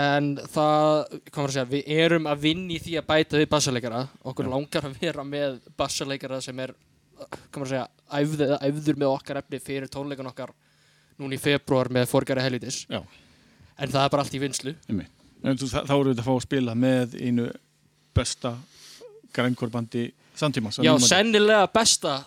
en 0.00 0.36
það, 0.38 1.16
hvað 1.30 1.40
maður 1.40 1.48
að 1.48 1.54
segja, 1.56 1.68
við 1.70 2.02
erum 2.04 2.28
að 2.30 2.42
vinna 2.44 2.74
í 2.74 2.80
því 2.82 2.96
að 3.00 3.06
bæta 3.08 3.40
við 3.40 3.48
bassaleikara 3.50 4.02
okkur 4.30 4.50
langar 4.50 4.86
að 4.86 4.98
vera 5.00 5.24
með 5.26 5.56
bassaleikara 5.78 6.40
sem 6.44 6.60
er, 6.62 6.74
hvað 7.18 7.58
maður 7.58 7.66
að 7.66 7.72
segja 7.72 7.86
æfð, 8.20 8.44
æfður 8.68 9.00
með 9.02 9.14
okkar 9.14 9.40
efni 9.42 9.62
fyrir 9.62 9.90
tónleikan 9.90 10.30
okkar 10.30 10.54
núna 11.20 11.36
í 11.36 11.42
februar 11.42 11.90
með 11.92 12.06
forgæri 12.10 12.44
helvitis 12.44 12.84
Já. 12.90 13.00
en 13.02 13.90
það 13.90 14.04
er 14.04 14.12
bara 14.14 14.24
allt 14.24 14.36
í 14.38 14.42
vinslu. 14.42 14.76
En 14.90 15.58
þá 15.58 15.94
eru 15.96 16.12
þetta 16.12 16.22
að 16.22 16.28
fá 16.28 16.34
að 16.36 16.46
spila 16.46 16.76
með 16.78 17.16
einu 17.18 17.48
besta 18.14 18.54
grænkorbandi 19.36 20.10
samtímas. 20.36 20.78
að 20.80 20.84
Já, 20.88 20.94
sennilega 20.98 21.66
besta 21.72 22.24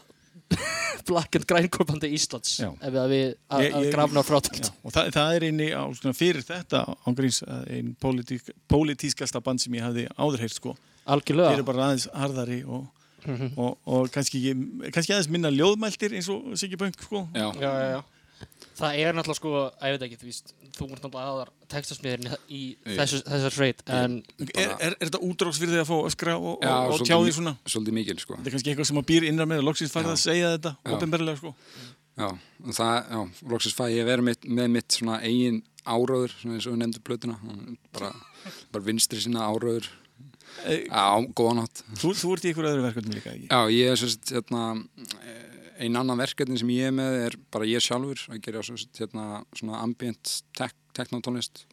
Black 1.08 1.36
and 1.36 1.46
Grindcore 1.50 1.86
bandi 1.90 2.10
Íslands 2.16 2.60
Já. 2.62 2.70
ef 2.80 2.94
við 2.94 3.00
að, 3.02 3.10
við, 3.14 3.30
að, 3.58 3.88
grafna 3.92 4.22
frátöld 4.24 4.70
og 4.86 4.94
það, 4.94 5.10
það 5.16 5.36
er 5.38 5.46
eini 5.50 5.68
á, 5.74 5.84
svona, 5.98 6.14
fyrir 6.16 6.44
þetta 6.46 6.84
ángríns 7.10 7.40
einn 7.68 7.94
pólitískasta 8.72 9.42
band 9.44 9.64
sem 9.64 9.74
ég 9.78 9.84
hafði 9.86 10.06
áður 10.18 10.44
heyrt 10.46 10.58
sko. 10.60 10.76
Algjörlega. 11.10 11.50
Þeir 11.52 11.60
eru 11.60 11.68
bara 11.68 11.88
aðeins 11.90 12.08
harðari 12.16 12.62
og, 12.68 12.86
Mhm. 13.24 13.54
og, 13.58 13.78
og 13.88 14.10
kannski, 14.12 14.40
ekki- 14.52 14.92
kannski 14.92 15.14
aðeins 15.16 15.30
minna 15.32 15.50
ljóðmæltir 15.52 16.12
eins 16.18 16.28
og 16.30 16.58
Siggi 16.60 16.76
Punk 16.76 16.98
sko. 17.02 17.22
Já. 17.34 17.54
já, 17.56 17.72
já, 17.72 17.88
já. 17.96 18.04
Það 18.76 18.98
er 19.00 19.14
náttúrulega 19.16 19.36
sko, 19.40 19.52
ég 19.80 19.94
veit 19.96 20.02
ekki, 20.10 20.18
þú 20.20 20.28
veist, 20.28 20.54
þú 20.76 20.88
ert 20.92 21.04
náttúrulega 21.06 21.30
aðar 21.32 21.50
textasmiðurinn 21.74 22.36
í 22.54 22.62
þessu, 22.86 23.22
þessar 23.28 23.56
sveit, 23.56 23.84
en... 23.90 24.20
Er, 24.48 24.74
er, 24.78 24.96
er 24.96 24.98
þetta 25.08 25.22
útráks 25.28 25.62
fyrir 25.62 25.76
því 25.76 25.82
að 25.84 25.90
fá 25.90 25.96
öskra 26.12 26.38
og, 26.38 26.54
Já, 26.64 26.74
og, 26.74 26.94
og 26.94 27.00
svolítið 27.00 27.10
tjá 27.10 27.18
því 27.24 27.34
svona? 27.40 27.56
Svolítið 27.74 27.98
mikil 28.00 28.18
sko 28.22 28.38
Þetta 28.38 28.52
er 28.52 28.56
kannski 28.58 28.74
eitthvað 28.74 28.90
sem 28.92 29.02
að 29.02 29.10
býr 29.12 29.28
innan 29.32 29.52
með 29.52 29.64
og 29.64 29.68
loksins 29.72 29.96
farið 29.96 30.14
Já. 30.14 30.16
að 30.16 30.24
segja 30.24 30.54
þetta 30.58 30.76
Já. 30.76 30.94
ofinberlega 30.98 31.42
sko. 31.42 31.56
Já, 32.14 32.30
og 32.30 32.78
það, 32.78 32.96
já, 33.10 33.50
loksins 33.56 33.78
fæ 33.78 33.84
ég 33.90 34.04
að 34.04 34.12
vera 34.14 34.28
mitt, 34.30 34.48
með 34.62 34.72
mitt 34.78 35.00
svona 35.00 35.18
eigin 35.26 35.60
áráður, 35.84 36.38
svona 36.40 36.60
eins 36.60 36.70
og 36.70 36.76
við 36.76 36.82
nefndu 36.84 37.04
plötuna, 37.04 37.40
bara, 37.96 38.12
bara 38.72 38.86
vinstri 38.86 39.24
sinna 39.24 39.50
áráður, 39.50 39.90
Eh, 40.70 40.86
á, 40.94 41.18
góðan 41.34 41.64
átt. 41.66 41.82
Þú, 41.98 42.14
þú 42.18 42.34
ert 42.36 42.46
í 42.46 42.52
ykkur 42.54 42.68
öðru 42.70 42.86
verkefni 42.86 43.18
líka, 43.18 43.34
ekki? 43.34 43.48
Já, 43.50 43.60
ég 43.74 43.90
er 43.90 44.00
sérst, 44.00 44.32
hérna, 44.32 44.66
einn 45.82 45.98
annan 46.00 46.22
verkefni 46.22 46.60
sem 46.62 46.72
ég 46.74 46.92
er 46.92 46.96
með 46.96 47.18
er 47.24 47.38
bara 47.54 47.68
ég 47.68 47.84
sjálfur 47.84 48.22
að 48.30 48.42
gera 48.46 48.64
hérna, 48.64 49.26
svona 49.58 49.82
ambient 49.82 50.36
tek, 50.58 50.76
teknotónlist 50.98 51.64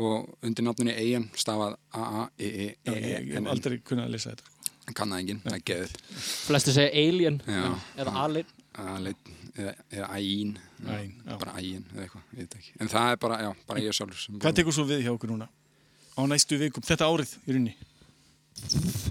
og 0.00 0.28
undir 0.46 0.62
nafnunni 0.66 0.94
Eian 0.94 1.26
stafað 1.34 1.76
Já, 1.94 2.28
ég, 2.38 2.76
ég 2.86 3.34
hef 3.34 3.50
aldrei 3.50 3.78
kunnað 3.82 4.06
að 4.06 4.14
lesa 4.14 4.32
þetta. 4.34 4.56
kann 4.94 5.12
það 5.12 5.20
enginn, 5.24 5.40
það 5.44 5.56
er 5.58 5.64
geðið 5.70 5.96
Flesti 6.46 6.74
segja 6.76 7.04
Alien 7.04 7.40
Já. 7.46 7.64
eða 8.02 8.14
Alien 8.24 8.56
Alien, 8.80 9.16
eða, 9.58 9.74
já. 11.26 11.36
bara 11.36 11.54
ægin 11.58 11.84
eða 11.92 12.04
eitthvað, 12.04 12.22
ég 12.32 12.38
veit 12.44 12.54
ekki 12.60 12.74
en 12.80 12.90
það 12.92 13.12
er 13.12 13.20
bara, 13.26 13.38
já, 13.42 13.50
bara 13.66 13.82
ég 13.84 13.96
sjálfur 13.98 14.20
sem 14.22 14.38
Hvað 14.40 14.58
tekur 14.60 14.76
svo 14.76 14.84
við 14.88 15.02
hjá 15.04 15.12
okkur 15.14 15.32
núna? 15.34 15.48
Á 16.14 16.22
næstu 16.30 16.58
vikum, 16.60 16.84
þetta 16.86 17.08
árið 17.10 17.34
í 17.44 17.54
rauninni 17.56 17.74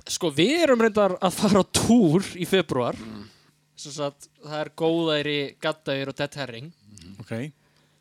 Sko, 0.10 0.30
við 0.36 0.56
erum 0.64 0.82
reyndar 0.84 1.16
að 1.20 1.38
fara 1.40 1.64
á 1.64 1.66
túr 1.74 2.26
í 2.40 2.48
februar 2.50 2.98
Mm. 3.00 3.28
Svo 3.80 3.94
að 4.10 4.26
það 4.44 4.60
er 4.60 4.70
góðæri, 4.76 5.38
gaddæri 5.64 6.10
og 6.12 6.18
dead 6.20 6.34
herring 6.36 6.72
Ok 7.24 7.32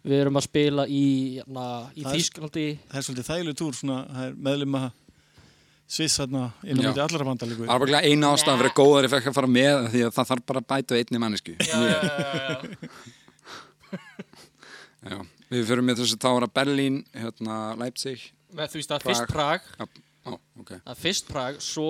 Við 0.06 0.20
erum 0.22 0.38
að 0.38 0.46
spila 0.46 0.84
í, 0.86 1.04
na, 1.50 1.66
í 1.94 2.04
Það 2.04 2.12
er- 2.12 2.18
Þýskalandi. 2.18 2.66
Það 2.88 2.98
er 3.00 3.06
svolítið 3.08 3.28
þægileg 3.32 3.56
túr, 3.58 3.78
er 4.22 4.34
meðlum 4.48 4.78
að 4.78 4.90
Sviss 5.88 6.18
hérna 6.20 6.42
inn 6.68 6.76
á 6.84 6.84
myndi 6.84 7.00
allara 7.00 7.24
banda 7.24 7.46
líku 7.48 7.64
Það 7.64 7.72
var 7.72 7.80
bara 7.86 8.00
eina 8.04 8.28
ástæðan 8.34 8.58
fyrir 8.60 8.74
góðar 8.76 9.06
ég 9.06 9.12
fekk 9.14 9.28
að 9.30 9.36
fara 9.38 9.48
með 9.48 9.86
því 9.94 10.02
að 10.04 10.10
það 10.18 10.28
þarf 10.30 10.44
bara 10.50 10.60
að 10.60 10.66
bæta 10.72 10.94
við 10.94 11.00
einni 11.04 11.20
mannesku 11.22 11.54
Já, 15.08 15.16
við 15.48 15.62
fyrir 15.70 15.84
með 15.86 16.02
þessu 16.02 16.18
þá 16.20 16.28
ára 16.28 16.48
Berlín, 16.58 16.96
hérna, 17.16 17.56
Leipzig. 17.80 18.26
Með 18.52 18.74
veist 18.76 18.92
að 18.92 19.04
fyrst 19.06 19.30
Prag. 19.30 19.64
Já, 19.78 19.86
á, 20.28 20.30
ok. 20.60 20.72
Að 20.82 20.98
fyrst 21.00 21.28
Prag, 21.30 21.60
svo 21.64 21.86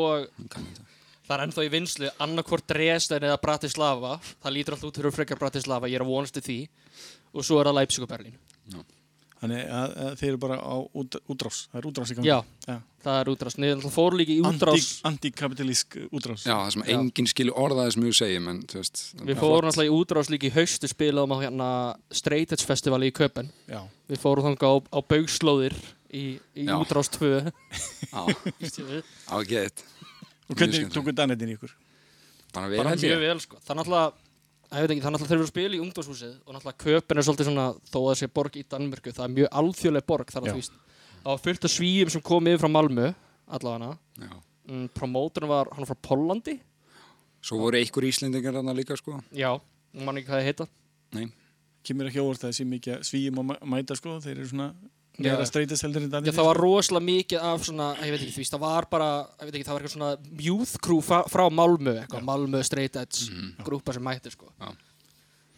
það 1.27 1.35
er 1.35 1.45
ennþá 1.47 1.65
í 1.67 1.73
vinslu 1.73 2.11
annarkvort 2.23 2.69
Dresden 2.71 3.27
eða 3.27 3.41
Bratislava. 3.43 4.13
Það 4.45 4.55
lítur 4.55 4.77
alltaf 4.77 4.93
út 4.93 5.01
fyrir 5.01 5.17
frekar 5.17 5.41
Bratislava 5.41 5.91
ég 5.91 5.99
er 5.99 6.05
að 6.07 6.13
vonast 6.13 6.37
til 6.39 6.45
því 6.47 6.59
og 7.39 7.47
svo 7.47 7.61
er 7.63 7.71
það 7.71 7.79
Leipzig 7.81 8.05
og 8.07 8.11
Berlín. 8.13 8.39
Þannig 9.39 9.69
að, 9.71 9.93
að 10.03 10.15
þeir 10.19 10.29
eru 10.33 10.39
bara 10.43 10.55
á 10.59 10.75
út, 10.99 11.17
útrás. 11.31 11.59
Það 11.71 11.79
er 11.79 11.85
útrás 11.93 12.11
í 12.11 12.15
gangi. 12.19 12.27
Já, 12.27 12.79
það 13.05 13.19
er 13.21 13.29
útrás. 13.31 13.55
Niður 13.63 13.77
alltaf 13.77 13.93
fóru 13.95 14.19
líka 14.19 14.33
í 14.35 14.41
útrás. 14.43 14.87
Anti- 15.07 15.31
Antikapitalísk 15.31 15.95
útrás. 16.11 16.43
Já, 16.43 16.57
það 16.59 16.73
sem 16.75 16.83
Já. 16.83 16.91
enginn 16.97 17.29
skilur 17.31 17.61
orðaði 17.63 17.93
sem 17.95 18.07
við 18.09 18.17
segjum 18.19 18.49
en 18.51 18.59
þú 18.67 18.81
veist 18.83 19.05
Við 19.31 19.39
fórum 19.45 19.71
alltaf 19.71 19.87
í 19.87 19.95
útrás 19.95 20.33
líka 20.35 20.51
í 20.51 20.53
haustu 20.57 20.91
spilaðum 20.91 21.37
á 21.39 21.43
hérna 21.45 21.69
Straight 22.11 22.57
Edge 22.57 22.67
Festivali 22.67 23.13
í 23.13 23.15
Köpen 23.15 23.53
Já. 23.71 23.85
Við 24.11 24.25
fórum 24.27 24.49
þangað 24.51 24.75
á, 24.75 24.77
á 24.91 24.99
baugslóðir 25.15 25.79
í, 26.11 26.25
í 26.59 26.67
Já. 26.67 26.75
útrás 26.83 27.07
2 27.15 27.31
Já, 28.11 28.23
á 29.31 29.37
gett 29.47 29.87
Og 30.51 30.57
hvernig 30.59 30.91
tóku 30.91 31.15
Danettin 31.15 31.55
í 31.55 31.55
ykkur? 31.55 31.71
Bara 32.57 32.97
mjög 32.97 33.21
vel 33.23 33.39
sko. 33.45 33.59
Það 33.63 33.71
er 33.71 33.79
náttúrulega 33.85 34.28
ég 34.69 34.83
veit 34.85 34.91
ekki, 34.93 35.01
það 35.03 35.09
er 35.09 35.15
náttúrulega 35.15 35.29
þeir 35.31 35.39
eru 35.39 35.47
að 35.47 35.53
spila 35.53 35.77
í 35.79 35.81
ungdómshúsið 35.85 36.35
og 36.45 36.55
náttúrulega 36.57 36.83
Köpen 36.85 37.19
er 37.21 37.27
svolítið 37.29 37.49
svona 37.49 37.67
þó 37.89 37.99
að 38.03 38.09
það 38.11 38.19
sé 38.21 38.29
borg 38.39 38.59
í 38.61 38.65
Danmörku 38.75 39.13
það 39.17 39.25
er 39.29 39.35
mjög 39.39 39.49
alþjóðleg 39.63 40.07
borg 40.13 40.33
þar 40.35 40.43
að 40.43 40.49
Já. 40.49 40.53
þú 40.53 40.61
veist 40.61 40.77
það 41.23 41.31
var 41.33 41.43
fullt 41.47 41.65
af 41.69 41.73
svíum 41.75 42.13
sem 42.13 42.25
kom 42.29 42.51
yfir 42.53 42.61
frá 42.65 42.71
Malmö 42.75 43.07
allavega 43.59 43.91
Já. 44.21 44.35
mm, 44.69 44.87
promótorinn 44.99 45.49
var 45.53 45.71
hann 45.73 45.85
var 45.87 45.93
frá 45.95 46.01
Pollandi 46.11 46.59
Svo 47.41 47.61
voru 47.63 47.79
einhver 47.79 48.05
íslendingar 48.09 48.57
þarna 48.59 48.75
líka 48.75 48.97
sko 48.99 49.21
já, 49.33 49.53
hún 49.95 50.05
man 50.05 50.17
ekki 50.21 50.29
hvað 50.29 50.41
það 50.43 50.49
heita 50.51 50.69
Nei 51.17 51.27
Kemur 51.87 52.09
ekki 52.11 52.21
óvart 52.21 52.43
að 52.43 52.51
það 52.51 52.57
sé 52.59 52.65
mikið 52.69 53.05
svíum 53.07 53.39
að 53.41 53.47
mæ- 53.53 53.61
mæta 53.73 53.97
sko 53.97 54.17
Þeir 54.21 54.35
eru 54.43 54.49
svona. 54.51 54.67
Meira 55.25 55.47
streytast 55.49 55.85
heldur 55.87 56.05
en 56.05 56.09
Já, 56.09 56.13
Danettin 56.15 56.37
það 56.37 56.49
var 56.49 56.61
rosalega 56.63 57.07
mikið 57.09 57.47
af 57.51 57.65
svona, 57.67 57.89
ég 58.05 58.15
veit 58.15 58.21
ekki, 58.23 58.37
veist, 58.39 58.55
það 58.55 58.63
var 58.65 58.87
bara, 58.93 59.09
ég 59.41 59.49
veit 59.49 59.57
ekki, 59.59 59.67
það 59.69 59.77
var 59.77 59.87
eitthvað 59.87 59.97
svona 59.97 60.43
youth 60.47 60.75
crew 60.85 61.01
frá, 61.05 61.19
frá 61.31 61.45
Malmö, 61.51 61.95
eitthvað, 62.03 62.27
Malmö 62.29 62.63
Straight 62.67 63.01
Edge 63.01 63.41
grúpa 63.67 63.97
sem 63.97 64.05
mætti, 64.07 64.33
sko. 64.35 64.53
Já. 64.61 64.71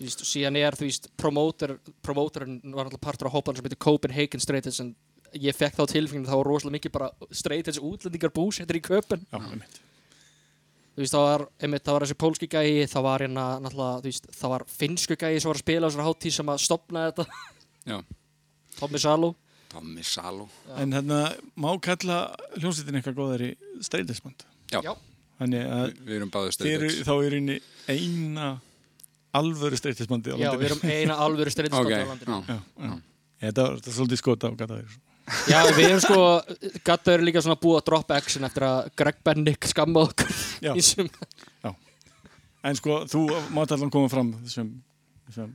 Þú 0.00 0.06
veist, 0.06 0.24
og 0.24 0.30
síðan 0.30 0.56
er, 0.56 0.78
þú 0.80 0.86
veist, 0.88 1.10
promoter, 1.20 1.76
promoterinn 2.00 2.60
var 2.72 2.88
alltaf 2.88 3.02
partur 3.04 3.28
á 3.28 3.34
hópan 3.36 3.58
sem 3.58 3.68
heitir 3.68 3.82
Copenhagen 3.84 4.40
Straight 4.40 4.70
Edge, 4.70 4.80
en 4.86 4.94
ég 5.36 5.54
fekk 5.54 5.76
þá 5.76 5.84
tilfengið 5.92 6.24
að 6.24 6.32
það 6.32 6.40
var 6.40 6.50
rosalega 6.54 6.76
mikið 6.78 6.94
bara 6.96 7.10
Straight 7.42 7.68
Edge 7.68 7.84
útlendingar 7.84 8.32
búsettir 8.32 8.80
í 8.80 8.84
Köpen. 8.86 9.26
Já, 9.28 9.38
einmitt. 9.44 9.80
Þú 10.96 11.04
veist, 11.04 11.14
það 11.14 11.26
var, 11.26 11.44
einmitt, 11.62 11.84
það 11.86 11.94
var 11.96 12.04
þessi 12.06 12.16
pólski 12.18 12.48
gæi, 12.50 12.88
það 12.90 13.04
var 13.06 13.22
hérna, 13.24 13.44
náttúrulega, 13.62 14.00
þú 14.00 14.10
veist, 14.10 14.26
það 14.40 14.54
var 14.54 14.64
finnsku 14.72 15.16
gæi 15.20 15.36
sem 15.36 15.52
var 15.52 15.60
að 15.60 15.62
spila 15.62 15.86
á 15.86 15.88
þessari 15.90 16.08
hátíð 16.08 16.34
sem 16.34 16.50
að 16.50 16.64
stopna 16.64 17.04
þetta. 17.10 17.26
Já. 17.92 17.96
Tommy 18.80 19.00
Salo. 19.04 19.30
Tommy 19.70 20.02
Salo 20.06 20.48
En 20.76 20.92
hérna, 20.96 21.20
má 21.56 21.70
kalla 21.82 22.20
hljómsveitin 22.58 22.98
eitthvað 23.00 23.18
góðar 23.20 23.44
í 23.46 23.50
streytisband 23.86 24.44
Já. 24.74 24.80
Já. 24.84 24.92
Þannig 25.40 25.62
að 25.66 25.84
Við- 25.86 26.00
við 26.08 26.16
erum 26.20 26.30
straight 26.52 26.82
edge. 26.84 27.04
þá 27.06 27.12
í 27.16 27.28
rauninni 27.32 27.60
eina 27.88 28.48
alvöru 29.34 29.78
streytisbandi 29.78 30.34
á 30.34 30.36
Já, 30.36 30.50
landinu 30.50 30.60
við 30.60 30.66
erum 30.70 30.82
eina 30.90 31.16
alvöru 31.24 31.50
edge 31.54 32.04
band 32.04 32.06
á 32.06 32.10
landinu. 32.10 32.40
Já, 32.50 32.58
já. 32.90 32.98
Þetta 33.40 33.62
var 33.64 33.78
þetta 33.80 33.88
er 33.92 33.96
svolítið 33.96 34.20
skota 34.20 34.50
á 34.50 34.52
gata 34.60 34.80
þér 34.80 34.98
Já, 35.46 35.58
við 35.76 35.84
erum 35.86 36.00
sko, 36.02 36.20
Gatta 36.84 37.12
eru 37.14 37.22
líka 37.28 37.40
svona 37.44 37.54
búið 37.62 37.76
að 37.80 37.84
droppa 37.86 38.16
action 38.18 38.44
eftir 38.48 38.64
að 38.66 38.88
Greg 38.98 39.20
Bennick 39.24 39.68
skamma 39.70 40.02
okkur 40.08 40.32
Já. 40.66 40.72
í 40.74 40.82
sum. 40.82 41.08
En 42.62 42.76
sko, 42.76 42.98
þú 43.08 43.22
mátt 43.56 43.70
allan 43.72 43.88
koma 43.94 44.10
fram 44.12 44.34
þessum, 44.42 44.72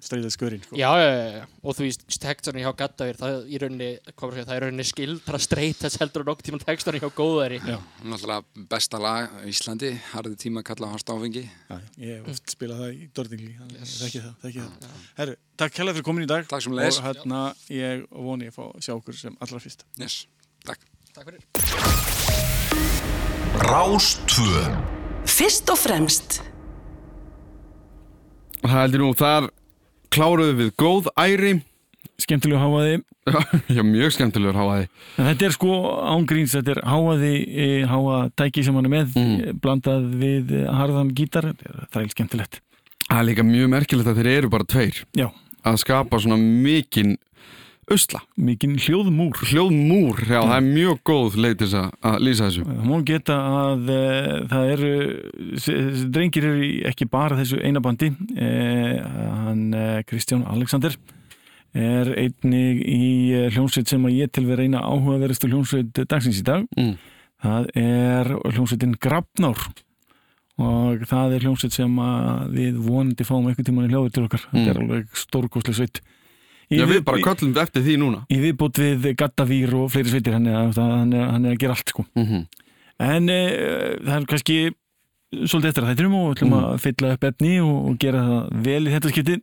streytið 0.05 0.33
skurinn 0.33 0.63
sko. 0.65 0.77
Já, 0.79 0.89
já, 0.99 1.07
já, 1.09 1.25
já, 1.35 1.45
og 1.63 1.75
þú 1.77 1.85
veist, 1.85 2.05
textarnir 2.23 2.65
hjá 2.65 2.71
Gatta 2.79 3.07
er 3.09 3.19
það 3.19 3.35
í 3.49 3.59
rauninni, 3.61 3.89
hvað 4.11 4.23
var 4.25 4.31
að 4.31 4.35
segja, 4.39 4.45
það 4.49 4.55
er 4.55 4.61
í 4.61 4.65
rauninni 4.65 4.87
skildra 4.89 5.39
þess 5.75 5.99
heldur 6.01 6.25
en 6.25 6.31
okkur 6.33 6.47
tíma 6.49 6.59
textarnir 6.63 7.03
hjá 7.05 7.11
góðari. 7.17 7.59
Já. 7.65 7.77
Náttúrulega 8.05 8.65
besta 8.75 9.01
lag 9.01 9.29
á 9.31 9.39
Íslandi 9.49 9.91
Harði 10.13 10.35
tíma 10.45 10.61
að 10.63 10.67
kalla 10.71 10.91
hans 10.93 11.05
áfengi. 11.07 11.45
Já, 11.69 11.77
ég 12.01 12.21
hef 12.21 12.31
oft 12.35 12.55
spilað 12.55 12.83
það 12.85 12.95
í 12.95 13.09
Dordingli 13.15 13.53
þannig 13.59 13.83
að 13.85 13.93
þekki 14.05 14.23
það, 14.25 14.33
þekki 14.45 14.65
það. 14.65 14.97
Herru, 15.19 15.35
takk 15.63 15.79
hella 15.81 15.95
fyrir 15.97 16.07
komin 16.09 16.25
í 16.25 16.29
dag 16.31 16.47
Takk 16.51 16.65
sömuleiðis. 16.67 16.99
og 17.01 17.07
hérna 17.09 17.41
ég 17.73 18.05
voni 18.11 18.49
að 18.51 18.57
fá 18.59 18.63
að 18.69 18.81
sjá 18.87 18.93
okkur 18.97 19.19
sem 19.19 19.37
allra 19.41 19.61
fyrst. 19.63 19.85
Yes, 20.01 20.21
takk. 20.65 20.81
Takk 21.15 21.31
fyrir. 21.31 21.43
Rás 23.65 24.15
2 24.27 24.95
Fyrst 25.25 25.69
og 25.73 25.79
fremst. 25.79 26.41
Og 28.61 28.69
það 28.69 28.79
heldur 28.81 29.01
nú, 29.03 29.09
þar 29.17 29.47
kláruðu 30.13 30.57
við 30.59 30.71
góð 30.79 31.09
æri. 31.19 31.55
Skemmtilegu 32.21 32.61
háaði 32.61 32.99
Já, 33.75 33.81
mjög 33.83 34.13
skemmtilegur 34.15 34.55
háaði 34.55 34.85
En 35.17 35.25
þetta 35.31 35.47
er 35.47 35.55
sko 35.55 35.71
ángríns, 36.13 36.53
þetta 36.55 36.75
er 36.75 36.81
háaði 36.87 37.31
e, 37.43 37.65
háa 37.89 38.19
tæki 38.37 38.63
sem 38.63 38.77
hann 38.77 38.87
er 38.87 38.93
með 38.93 39.17
mm. 39.19 39.57
blandað 39.63 40.05
við 40.21 40.53
e, 40.55 40.61
harðan 40.69 41.11
gítar. 41.17 41.49
Þetta 41.57 42.03
er 42.03 42.13
skemmtilegt. 42.13 42.61
Það 43.05 43.17
er 43.19 43.27
líka 43.31 43.47
mjög 43.47 43.71
merkilegt 43.73 44.11
að 44.11 44.21
þeir 44.21 44.31
eru 44.35 44.51
bara 44.53 44.69
tveir. 44.69 45.01
Já. 45.17 45.27
Að 45.65 45.81
skapa 45.81 46.21
svona 46.21 46.37
mikinn 46.39 47.17
usla. 47.91 48.21
Mikinn 48.41 48.77
hljóðmúr. 48.81 49.37
Hljóðmúr, 49.49 50.21
já, 50.25 50.39
það 50.41 50.55
er 50.55 50.67
mjög 50.67 51.01
góð 51.05 51.35
leið 51.43 51.57
til 51.61 51.67
að- 51.79 52.19
lýsa 52.25 52.47
þessu. 52.47 52.63
Það 52.65 52.85
má 52.89 52.95
geta 53.05 53.35
að 53.35 53.89
e, 53.93 53.99
það 54.51 54.71
eru 54.75 54.93
drengir 56.15 56.47
eru 56.49 56.69
ekki 56.91 57.09
bara 57.09 57.37
þessu 57.37 57.59
eina 57.61 57.81
bandi. 57.81 58.11
E, 58.35 58.49
hann 59.45 59.73
e, 59.73 60.03
Kristján 60.09 60.45
Alexander 60.49 60.95
er 61.75 62.11
einnig 62.15 62.81
í 62.87 63.49
hljómsveit 63.51 63.87
sem 63.91 64.05
að 64.07 64.17
ég 64.17 64.31
til 64.31 64.45
við 64.47 64.61
reyna 64.63 64.81
áhugaverðistu 64.81 65.49
hljómsveit 65.51 66.05
dagsins 66.07 66.39
í 66.39 66.45
dag. 66.47 66.65
Mm. 66.77 66.95
það 67.45 67.65
er 67.77 68.29
hljómsveitin 68.55 68.95
Grafnár 68.97 69.59
og 70.57 71.03
það 71.05 71.33
er 71.35 71.43
hljómsveit 71.43 71.75
sem 71.75 71.97
að 71.99 72.53
við 72.55 72.77
vonandi 72.79 73.25
fáum 73.27 73.49
eitthvað 73.49 73.67
tíman 73.67 73.89
í 73.89 73.91
hljóður 73.91 74.13
til 74.15 74.23
okkar. 74.23 74.45
Þetta 74.53 74.71
er 74.71 74.79
alveg 74.81 75.19
stórkostlega 75.19 75.77
sveit 75.81 75.99
Í 76.71 76.79
Já, 76.79 76.85
við 76.85 76.95
við- 76.97 77.03
bara 77.05 77.21
köllum 77.21 77.57
eftir 77.61 77.83
því 77.85 77.95
núna 78.01 78.23
í 78.33 78.37
viðbútt 78.41 78.79
við 78.81 79.15
Gattavír 79.19 79.73
og 79.77 79.91
fleiri 79.93 80.09
sveitir 80.09 80.33
hann 80.33 80.47
er, 80.49 80.71
hann 80.73 81.13
er, 81.13 81.27
hann 81.29 81.45
er 81.45 81.51
að 81.53 81.59
gera 81.61 81.75
allt 81.77 81.89
sko. 81.93 82.05
Mhm. 82.15 82.45
en 82.99 83.29
e, 83.29 83.39
það 84.01 84.15
er 84.21 84.25
kannski 84.31 84.57
svolítið 85.35 85.67
eftir 85.69 85.83
að 85.83 85.89
þættinum 85.91 86.15
og 86.15 86.25
við 86.29 86.35
ætlum 86.37 86.53
að 86.57 86.79
fylla 86.85 87.11
upp 87.13 87.23
efni 87.29 87.53
og, 87.61 87.75
og 87.89 87.97
gera 87.99 88.21
það 88.29 88.63
vel 88.69 88.87
í 88.87 88.93
þetta 88.95 89.11
skipti 89.11 89.35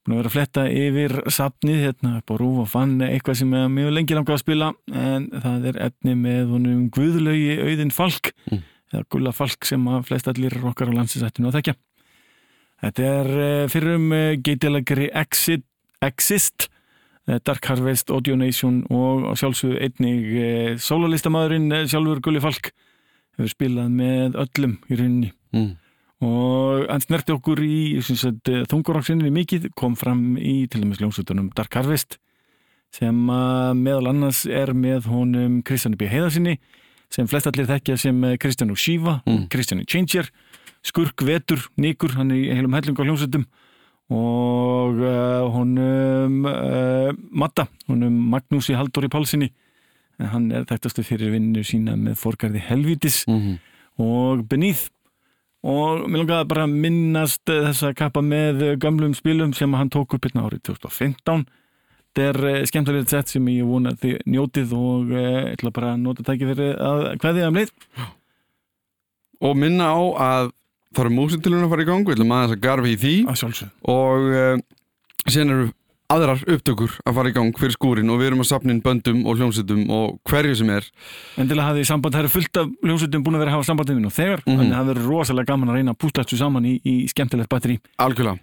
búin 0.00 0.14
að 0.14 0.20
vera 0.20 0.30
að 0.30 0.34
fletta 0.36 0.62
yfir 0.72 1.14
safnið 1.36 1.80
hérna 1.84 2.12
upp 2.20 2.30
á 2.32 2.34
rúf 2.40 2.58
og 2.64 2.68
fann 2.72 2.94
eitthvað 3.04 3.36
sem 3.42 3.52
er 3.58 3.66
mjög 3.68 3.90
lengi 3.98 4.16
langað 4.16 4.36
að 4.38 4.42
spila 4.44 4.70
en 4.96 5.26
það 5.42 5.66
er 5.72 5.80
efni 5.90 6.14
með 6.16 6.54
honum 6.54 6.86
Guðlaugi 6.96 7.58
Auðin 7.66 7.92
Falk 7.92 8.32
Mm. 8.50 8.62
eða 8.94 9.04
Gulla 9.12 9.32
Falk 9.36 9.64
sem 9.68 9.84
að 9.86 10.06
flest 10.08 10.26
allir 10.32 10.56
okkar 10.64 10.88
á 10.90 10.96
landsinsættinu 10.96 11.50
að 11.52 11.58
þekja 11.60 11.74
Þetta 12.80 13.02
er 13.04 13.28
uh, 13.36 13.68
fyrir 13.68 13.96
um 13.98 14.06
uh, 14.16 14.36
geitilagri 14.40 15.10
Exit, 15.20 15.66
Exist 16.04 16.68
uh, 17.28 17.38
Dark 17.44 17.64
Harvest, 17.68 18.10
Audio 18.10 18.36
Nation 18.40 18.82
og 18.90 19.26
á 19.28 19.32
sjálfsögðu 19.36 19.80
einnig 19.84 20.30
uh, 20.32 20.78
sólarlistamæðurinn 20.80 21.68
uh, 21.72 21.84
sjálfur 21.90 22.22
Gulli 22.24 22.40
Falk 22.42 22.72
hefur 23.36 23.52
spilað 23.52 23.92
með 23.94 24.40
öllum 24.46 24.78
í 24.90 24.98
rauninni 25.00 25.32
Mm. 25.50 25.72
og 26.22 26.84
hann 26.86 27.02
snerti 27.02 27.32
okkur 27.34 27.58
í 27.66 27.98
þunguráksinni 28.70 29.32
mikið, 29.34 29.64
kom 29.74 29.96
fram 29.98 30.36
í 30.38 30.68
til 30.70 30.84
dæmis 30.84 31.00
ljónsutunum 31.02 31.48
Dark 31.58 31.74
Harvest 31.74 32.20
sem 32.94 33.16
meðal 33.26 34.12
annars 34.12 34.44
er 34.46 34.70
með 34.70 35.08
honum 35.10 35.56
Kristján 35.66 35.96
B. 35.98 36.06
Heiðarsinni 36.06 36.54
sem 37.10 37.26
flest 37.26 37.48
allir 37.50 37.66
þekkja 37.66 37.96
sem 37.98 38.22
eh, 38.28 38.36
Kristján 38.38 38.70
og 38.70 38.78
Shiva, 38.78 39.16
Mm. 39.26 39.48
Kristján 39.50 39.82
Changer 39.90 40.30
Skurk 40.86 41.18
Vetur, 41.26 41.66
Nikur, 41.76 42.14
hann 42.14 42.30
er 42.30 42.38
í 42.38 42.54
heilum 42.54 42.78
hellung 42.78 43.02
á 43.02 43.04
hljómsutum 43.10 43.48
og 44.10 44.98
uh, 44.98 45.48
honum 45.54 46.46
uh, 46.50 47.10
Matta, 47.30 47.68
honum 47.88 48.16
Magnúsi 48.32 48.74
Halldóri 48.74 49.10
Pálsini 49.12 49.50
en 50.20 50.32
hann 50.34 50.48
er 50.52 50.66
þekktastu 50.68 51.04
fyrir 51.06 51.32
vinnu 51.34 51.62
sína 51.64 51.96
með 51.96 52.18
forgarði 52.20 52.62
Helvítis. 52.68 53.22
Mhm. 53.28 53.58
og 54.00 54.46
Beneath 54.48 54.88
og 55.60 56.06
mér 56.08 56.22
langaði 56.22 56.48
bara 56.48 56.64
að 56.64 56.76
minnast 56.84 57.50
eh, 57.52 57.66
þess 57.66 57.84
að 57.84 57.96
kappa 57.98 58.22
með 58.24 58.62
eh, 58.64 58.76
gömlum 58.80 59.12
spilum 59.12 59.52
sem 59.52 59.74
hann 59.76 59.90
tók 59.92 60.14
upp 60.16 60.24
hérna 60.24 60.46
árið 60.46 60.62
2015 60.70 61.44
þetta 62.10 62.22
er 62.30 62.38
eh, 62.48 62.64
skemmtilegt 62.68 63.12
sett 63.12 63.28
sem 63.28 63.50
ég 63.52 63.68
vona 63.68 63.92
að 63.92 64.06
þið 64.06 64.16
njótið 64.34 64.72
og 64.78 65.12
eh, 65.12 65.26
ég 65.26 65.58
ætla 65.58 65.74
bara 65.76 65.92
að 65.94 66.00
nota 66.06 66.24
tæki 66.24 66.48
fyrir 66.48 66.80
að 66.80 67.04
kveðið 67.20 67.46
um 67.50 67.60
leið. 67.60 67.74
Og 69.40 69.54
minna 69.56 69.92
á 69.92 70.00
að 70.20 70.50
það 70.94 71.04
eru 71.06 71.14
músitilun 71.16 71.64
að 71.66 71.70
fara 71.74 71.82
í 71.84 71.90
gang 71.90 72.06
við 72.08 72.16
ætlum 72.16 72.32
aðeins 72.36 72.56
að 72.56 72.64
garfi 72.64 72.94
í 72.94 73.00
því 73.04 73.14
og 73.90 74.30
uh, 74.30 74.56
síðan 75.30 75.52
eru 75.54 75.68
aðrar 76.10 76.40
upptökur 76.50 76.94
að 77.06 77.14
fara 77.20 77.30
í 77.30 77.34
gang 77.36 77.52
fyrir 77.54 77.74
skúrin 77.76 78.10
og 78.10 78.18
við 78.18 78.30
erum 78.32 78.40
að 78.42 78.48
sapna 78.50 78.74
inn 78.74 78.80
böndum 78.82 79.20
og 79.30 79.36
hljómsveitum 79.38 79.84
og 79.94 80.16
hverju 80.26 80.56
sem 80.58 80.72
er 80.74 80.88
Endilega 81.38 81.68
hafið 81.68 81.84
þið 81.84 81.90
samband, 81.92 82.16
það 82.16 82.24
eru 82.24 82.32
fullt 82.34 82.58
af 82.58 82.72
hljómsveitum 82.82 83.22
búin 83.26 83.38
að 83.38 83.44
vera 83.44 83.52
að 83.52 83.56
hafa 83.60 83.68
samband 83.68 83.92
við 83.92 84.00
nú 84.02 84.10
þegar, 84.10 84.42
Mhm. 84.42 84.56
þannig 84.58 84.74
að 84.74 84.80
það 84.80 84.90
verður 84.90 85.06
rosalega 85.12 85.50
gaman 85.52 85.70
að 85.70 85.78
reyna 85.78 85.94
að 85.94 86.00
púsla 86.02 86.24
þessu 86.24 86.40
saman 86.42 86.66
í, 86.66 86.74
í 86.82 86.94
skemmtilegt 87.06 87.48
batteri. 87.48 87.78
Algjörlega. 88.02 88.40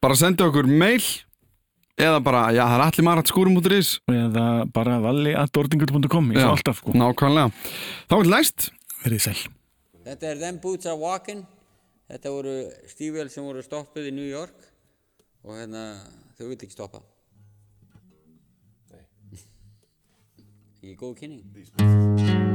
Bara 0.00 0.14
sendi 0.16 0.42
okkur 0.42 0.66
mail 0.66 1.04
eða 2.00 2.22
bara, 2.24 2.46
já 2.56 2.64
það 2.64 2.78
er 2.78 2.84
allir 2.88 3.04
marat 3.04 3.28
skúrum 3.28 3.56
út 3.60 3.68
í 3.68 3.74
ris 3.76 4.00
eða 4.08 4.72
bara 4.72 4.96
valli 5.04 5.34
að 5.36 5.52
dordingur.com 5.52 6.32
eins 6.32 6.44
og 6.46 6.56
alltaf 6.56 6.80
sko. 6.80 6.92
Nákvæmlega. 6.96 7.52
Þá 8.08 8.16
er. 9.28 9.48
Þetta 10.02 10.26
er 10.32 10.38
Them 10.40 10.56
Boots 10.62 10.86
Are 10.86 10.96
Walking. 10.96 11.44
Þetta 12.10 12.32
voru 12.34 12.54
stífjöl 12.90 13.30
sem 13.32 13.46
voru 13.46 13.62
stoppuð 13.64 14.10
í 14.10 14.14
New 14.14 14.28
York 14.28 14.68
og 15.42 15.56
hérna, 15.58 15.84
þau 16.38 16.46
vil 16.48 16.58
ekki 16.58 16.74
stoppa. 16.74 17.02
Ekki 20.82 20.96
góð 20.98 21.20
kynning. 21.22 22.51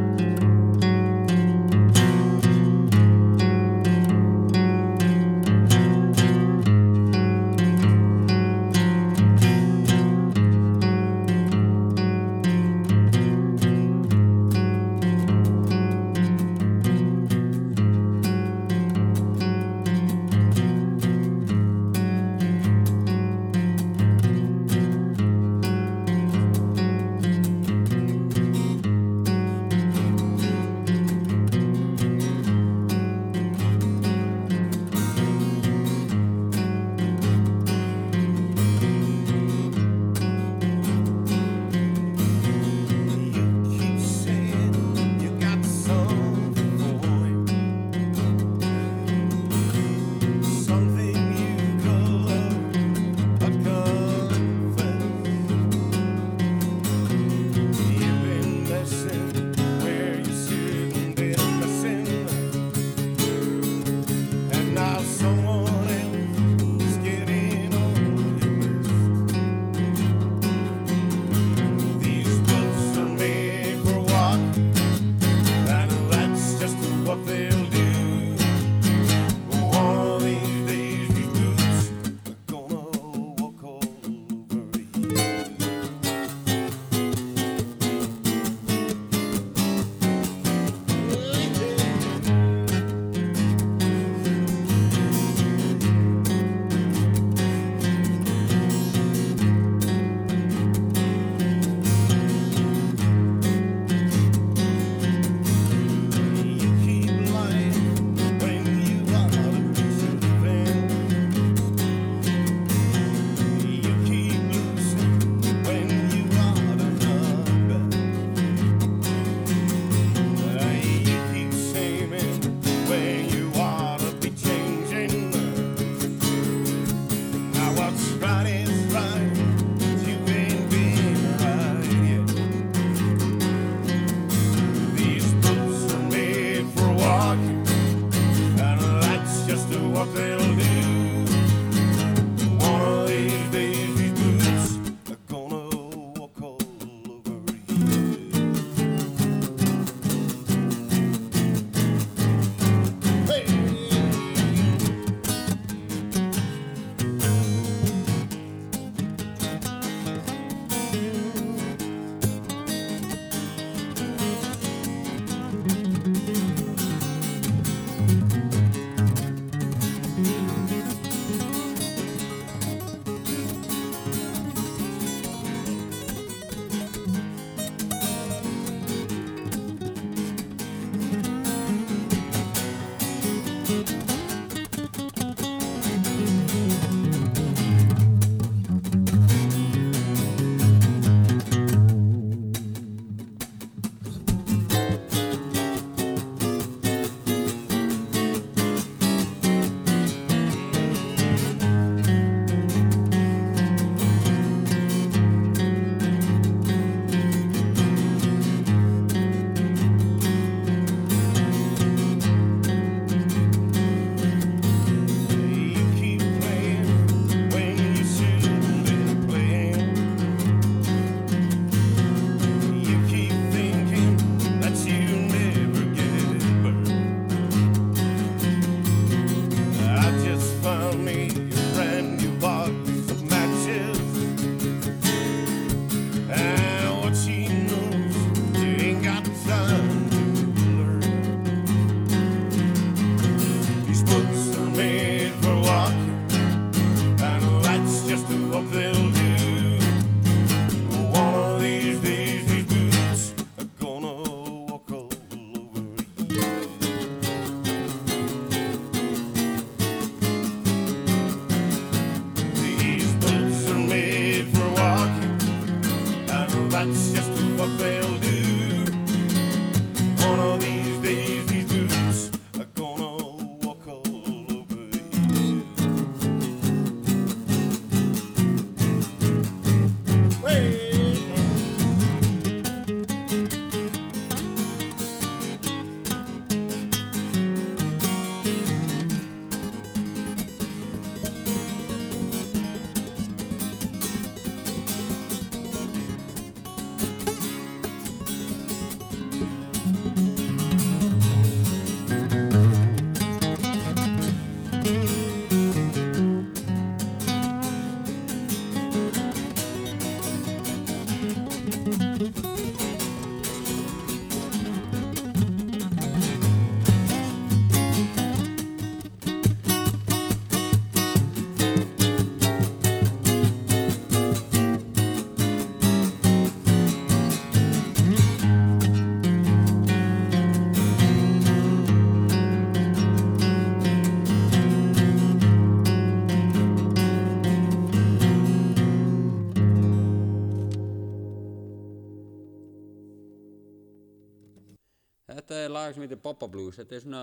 Lag 345.88 345.96
sem 345.96 346.04
heitir 346.04 346.20
Bobba 346.20 346.50
Blues. 346.52 346.76
Þetta 346.82 346.98
er 346.98 347.04
svona, 347.06 347.22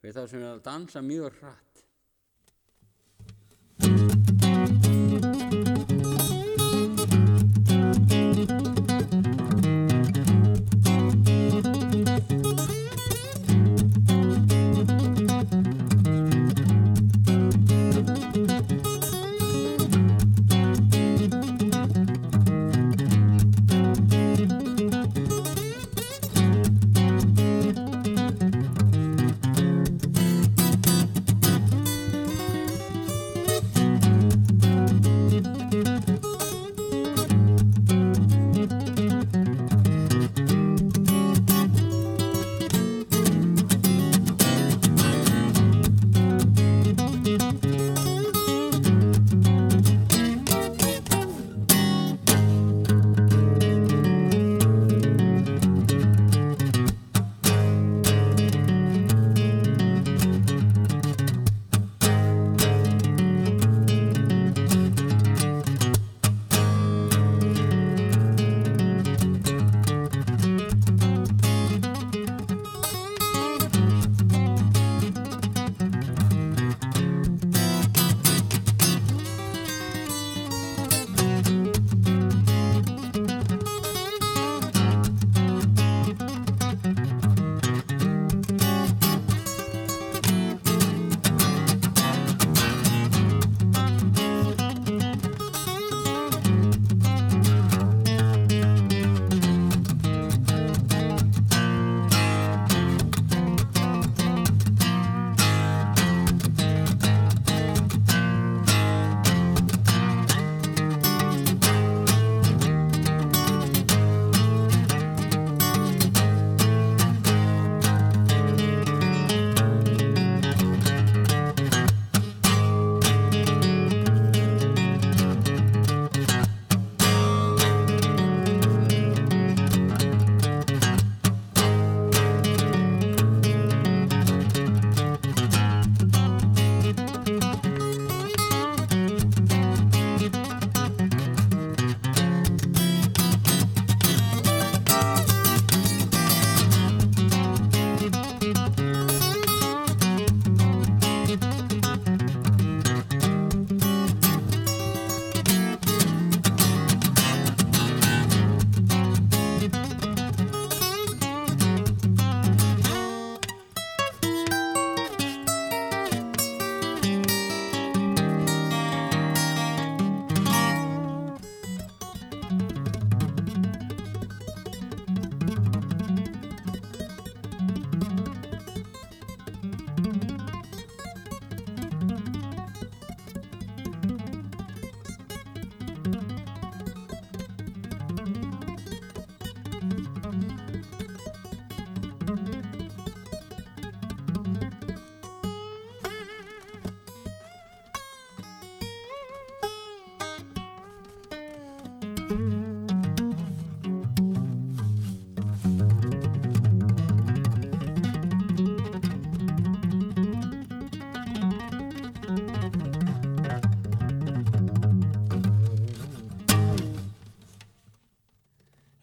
við 0.00 0.16
þá 0.16 0.22
sem 0.30 0.40
er 0.40 0.54
að 0.54 0.62
dansa 0.64 1.02
mjög 1.04 1.36
hratt. 1.40 1.69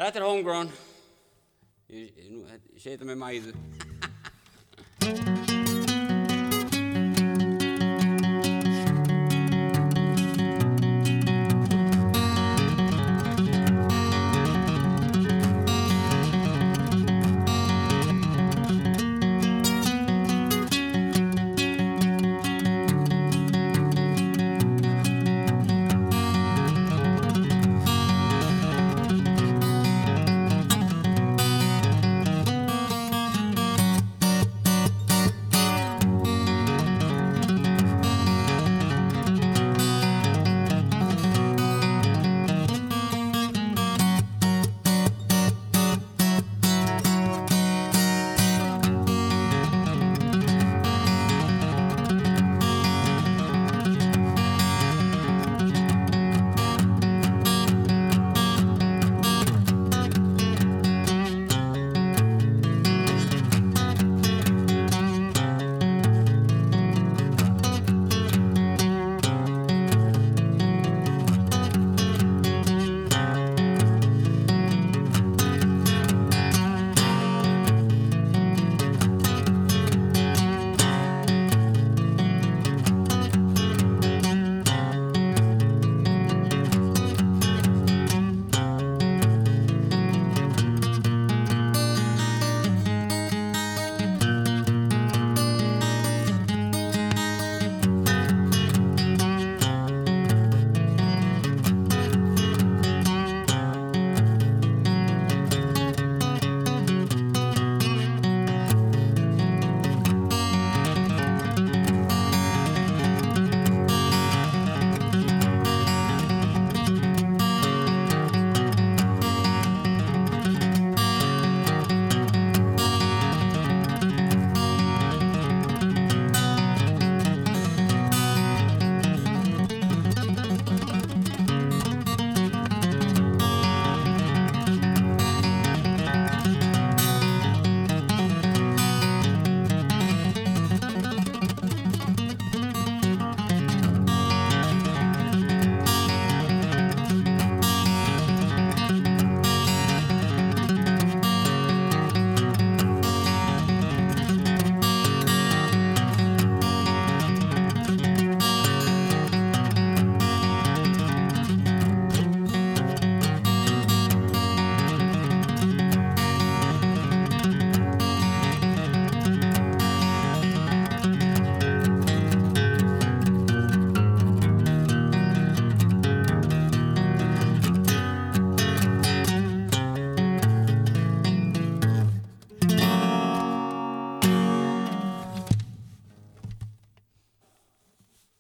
Þetta 0.08 0.22
er 0.22 0.24
homegrown. 0.24 0.70
Ég, 1.92 2.14
ég, 2.16 2.28
ég 2.48 2.80
segi 2.80 2.94
þetta 2.94 3.08
með 3.10 3.18
mæðu. 3.26 3.77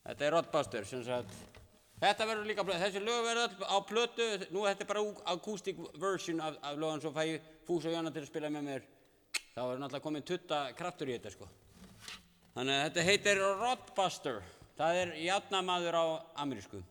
Þetta 0.07 0.25
er 0.25 0.35
Rottbuster, 0.37 0.85
sem 0.87 1.03
sagt. 1.03 1.33
Þetta 1.99 2.27
verður 2.29 2.47
líka, 2.47 2.63
þessi 2.63 3.01
lög 3.03 3.23
verður 3.25 3.47
öll 3.47 3.67
á 3.67 3.77
plötu, 3.89 4.25
nú 4.53 4.63
þetta 4.67 4.85
er 4.85 4.89
bara 4.91 5.03
acoustic 5.33 5.79
version 5.99 6.39
af, 6.45 6.59
af 6.61 6.77
lögum, 6.77 7.01
svo 7.03 7.11
fæ 7.15 7.23
ég 7.25 7.47
Fús 7.67 7.87
og 7.89 7.95
Jóna 7.95 8.13
til 8.13 8.21
að 8.23 8.29
spila 8.29 8.51
með 8.53 8.67
mér. 8.69 8.85
þá 9.55 9.61
er 9.63 9.79
náttúrulega 9.81 10.03
komin 10.05 10.23
tutta 10.23 10.59
kraftur 10.77 11.09
í 11.09 11.17
þetta 11.17 11.33
sko. 11.33 11.47
Þannig 12.53 12.77
að 12.77 12.83
þetta 12.85 13.07
heitir 13.09 13.41
Rottbuster. 13.63 14.39
Það 14.77 14.99
er 15.01 15.15
játnamaður 15.25 15.97
á 15.97 16.05
amerísku. 16.45 16.83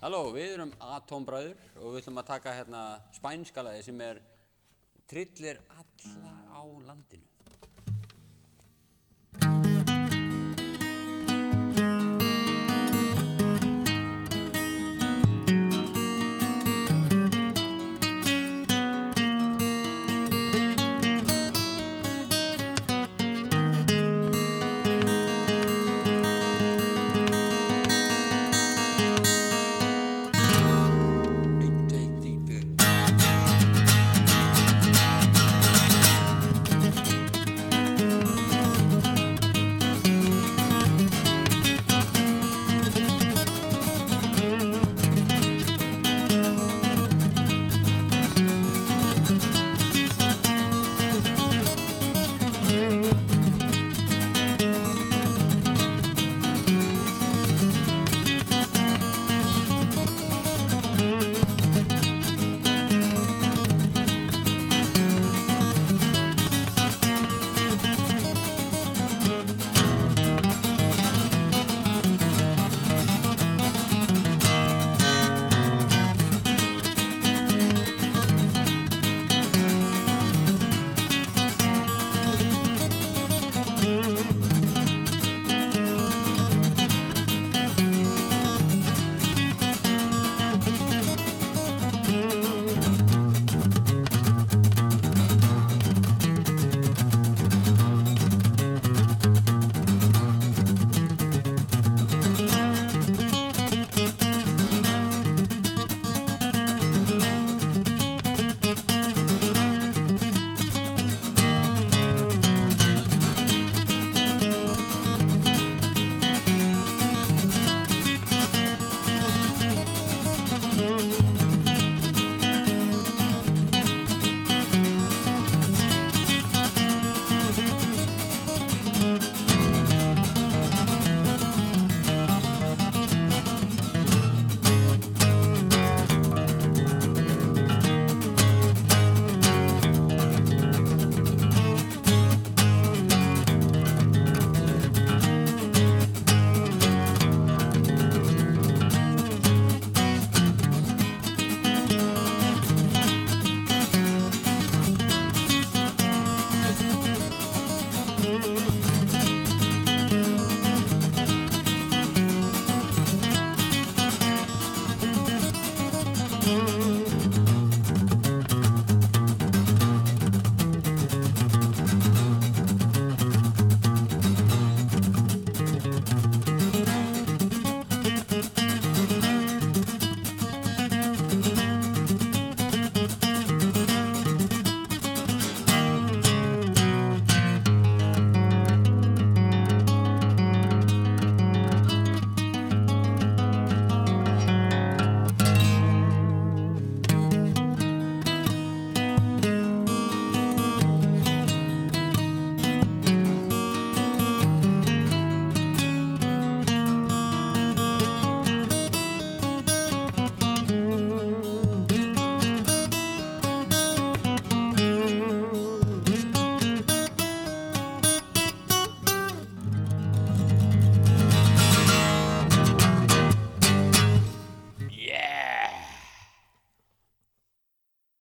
Halló, 0.00 0.30
við 0.32 0.54
erum 0.54 0.70
Atombræður 0.80 1.58
og 1.76 1.90
við 1.92 1.98
ætlum 2.00 2.18
að 2.22 2.28
taka 2.30 2.52
hérna 2.56 2.84
spænska 3.12 3.64
lagi 3.66 3.82
sem 3.84 3.98
er 4.00 4.22
Trillir 5.12 5.58
alla 5.74 6.30
á 6.56 6.62
landinu. 6.86 7.29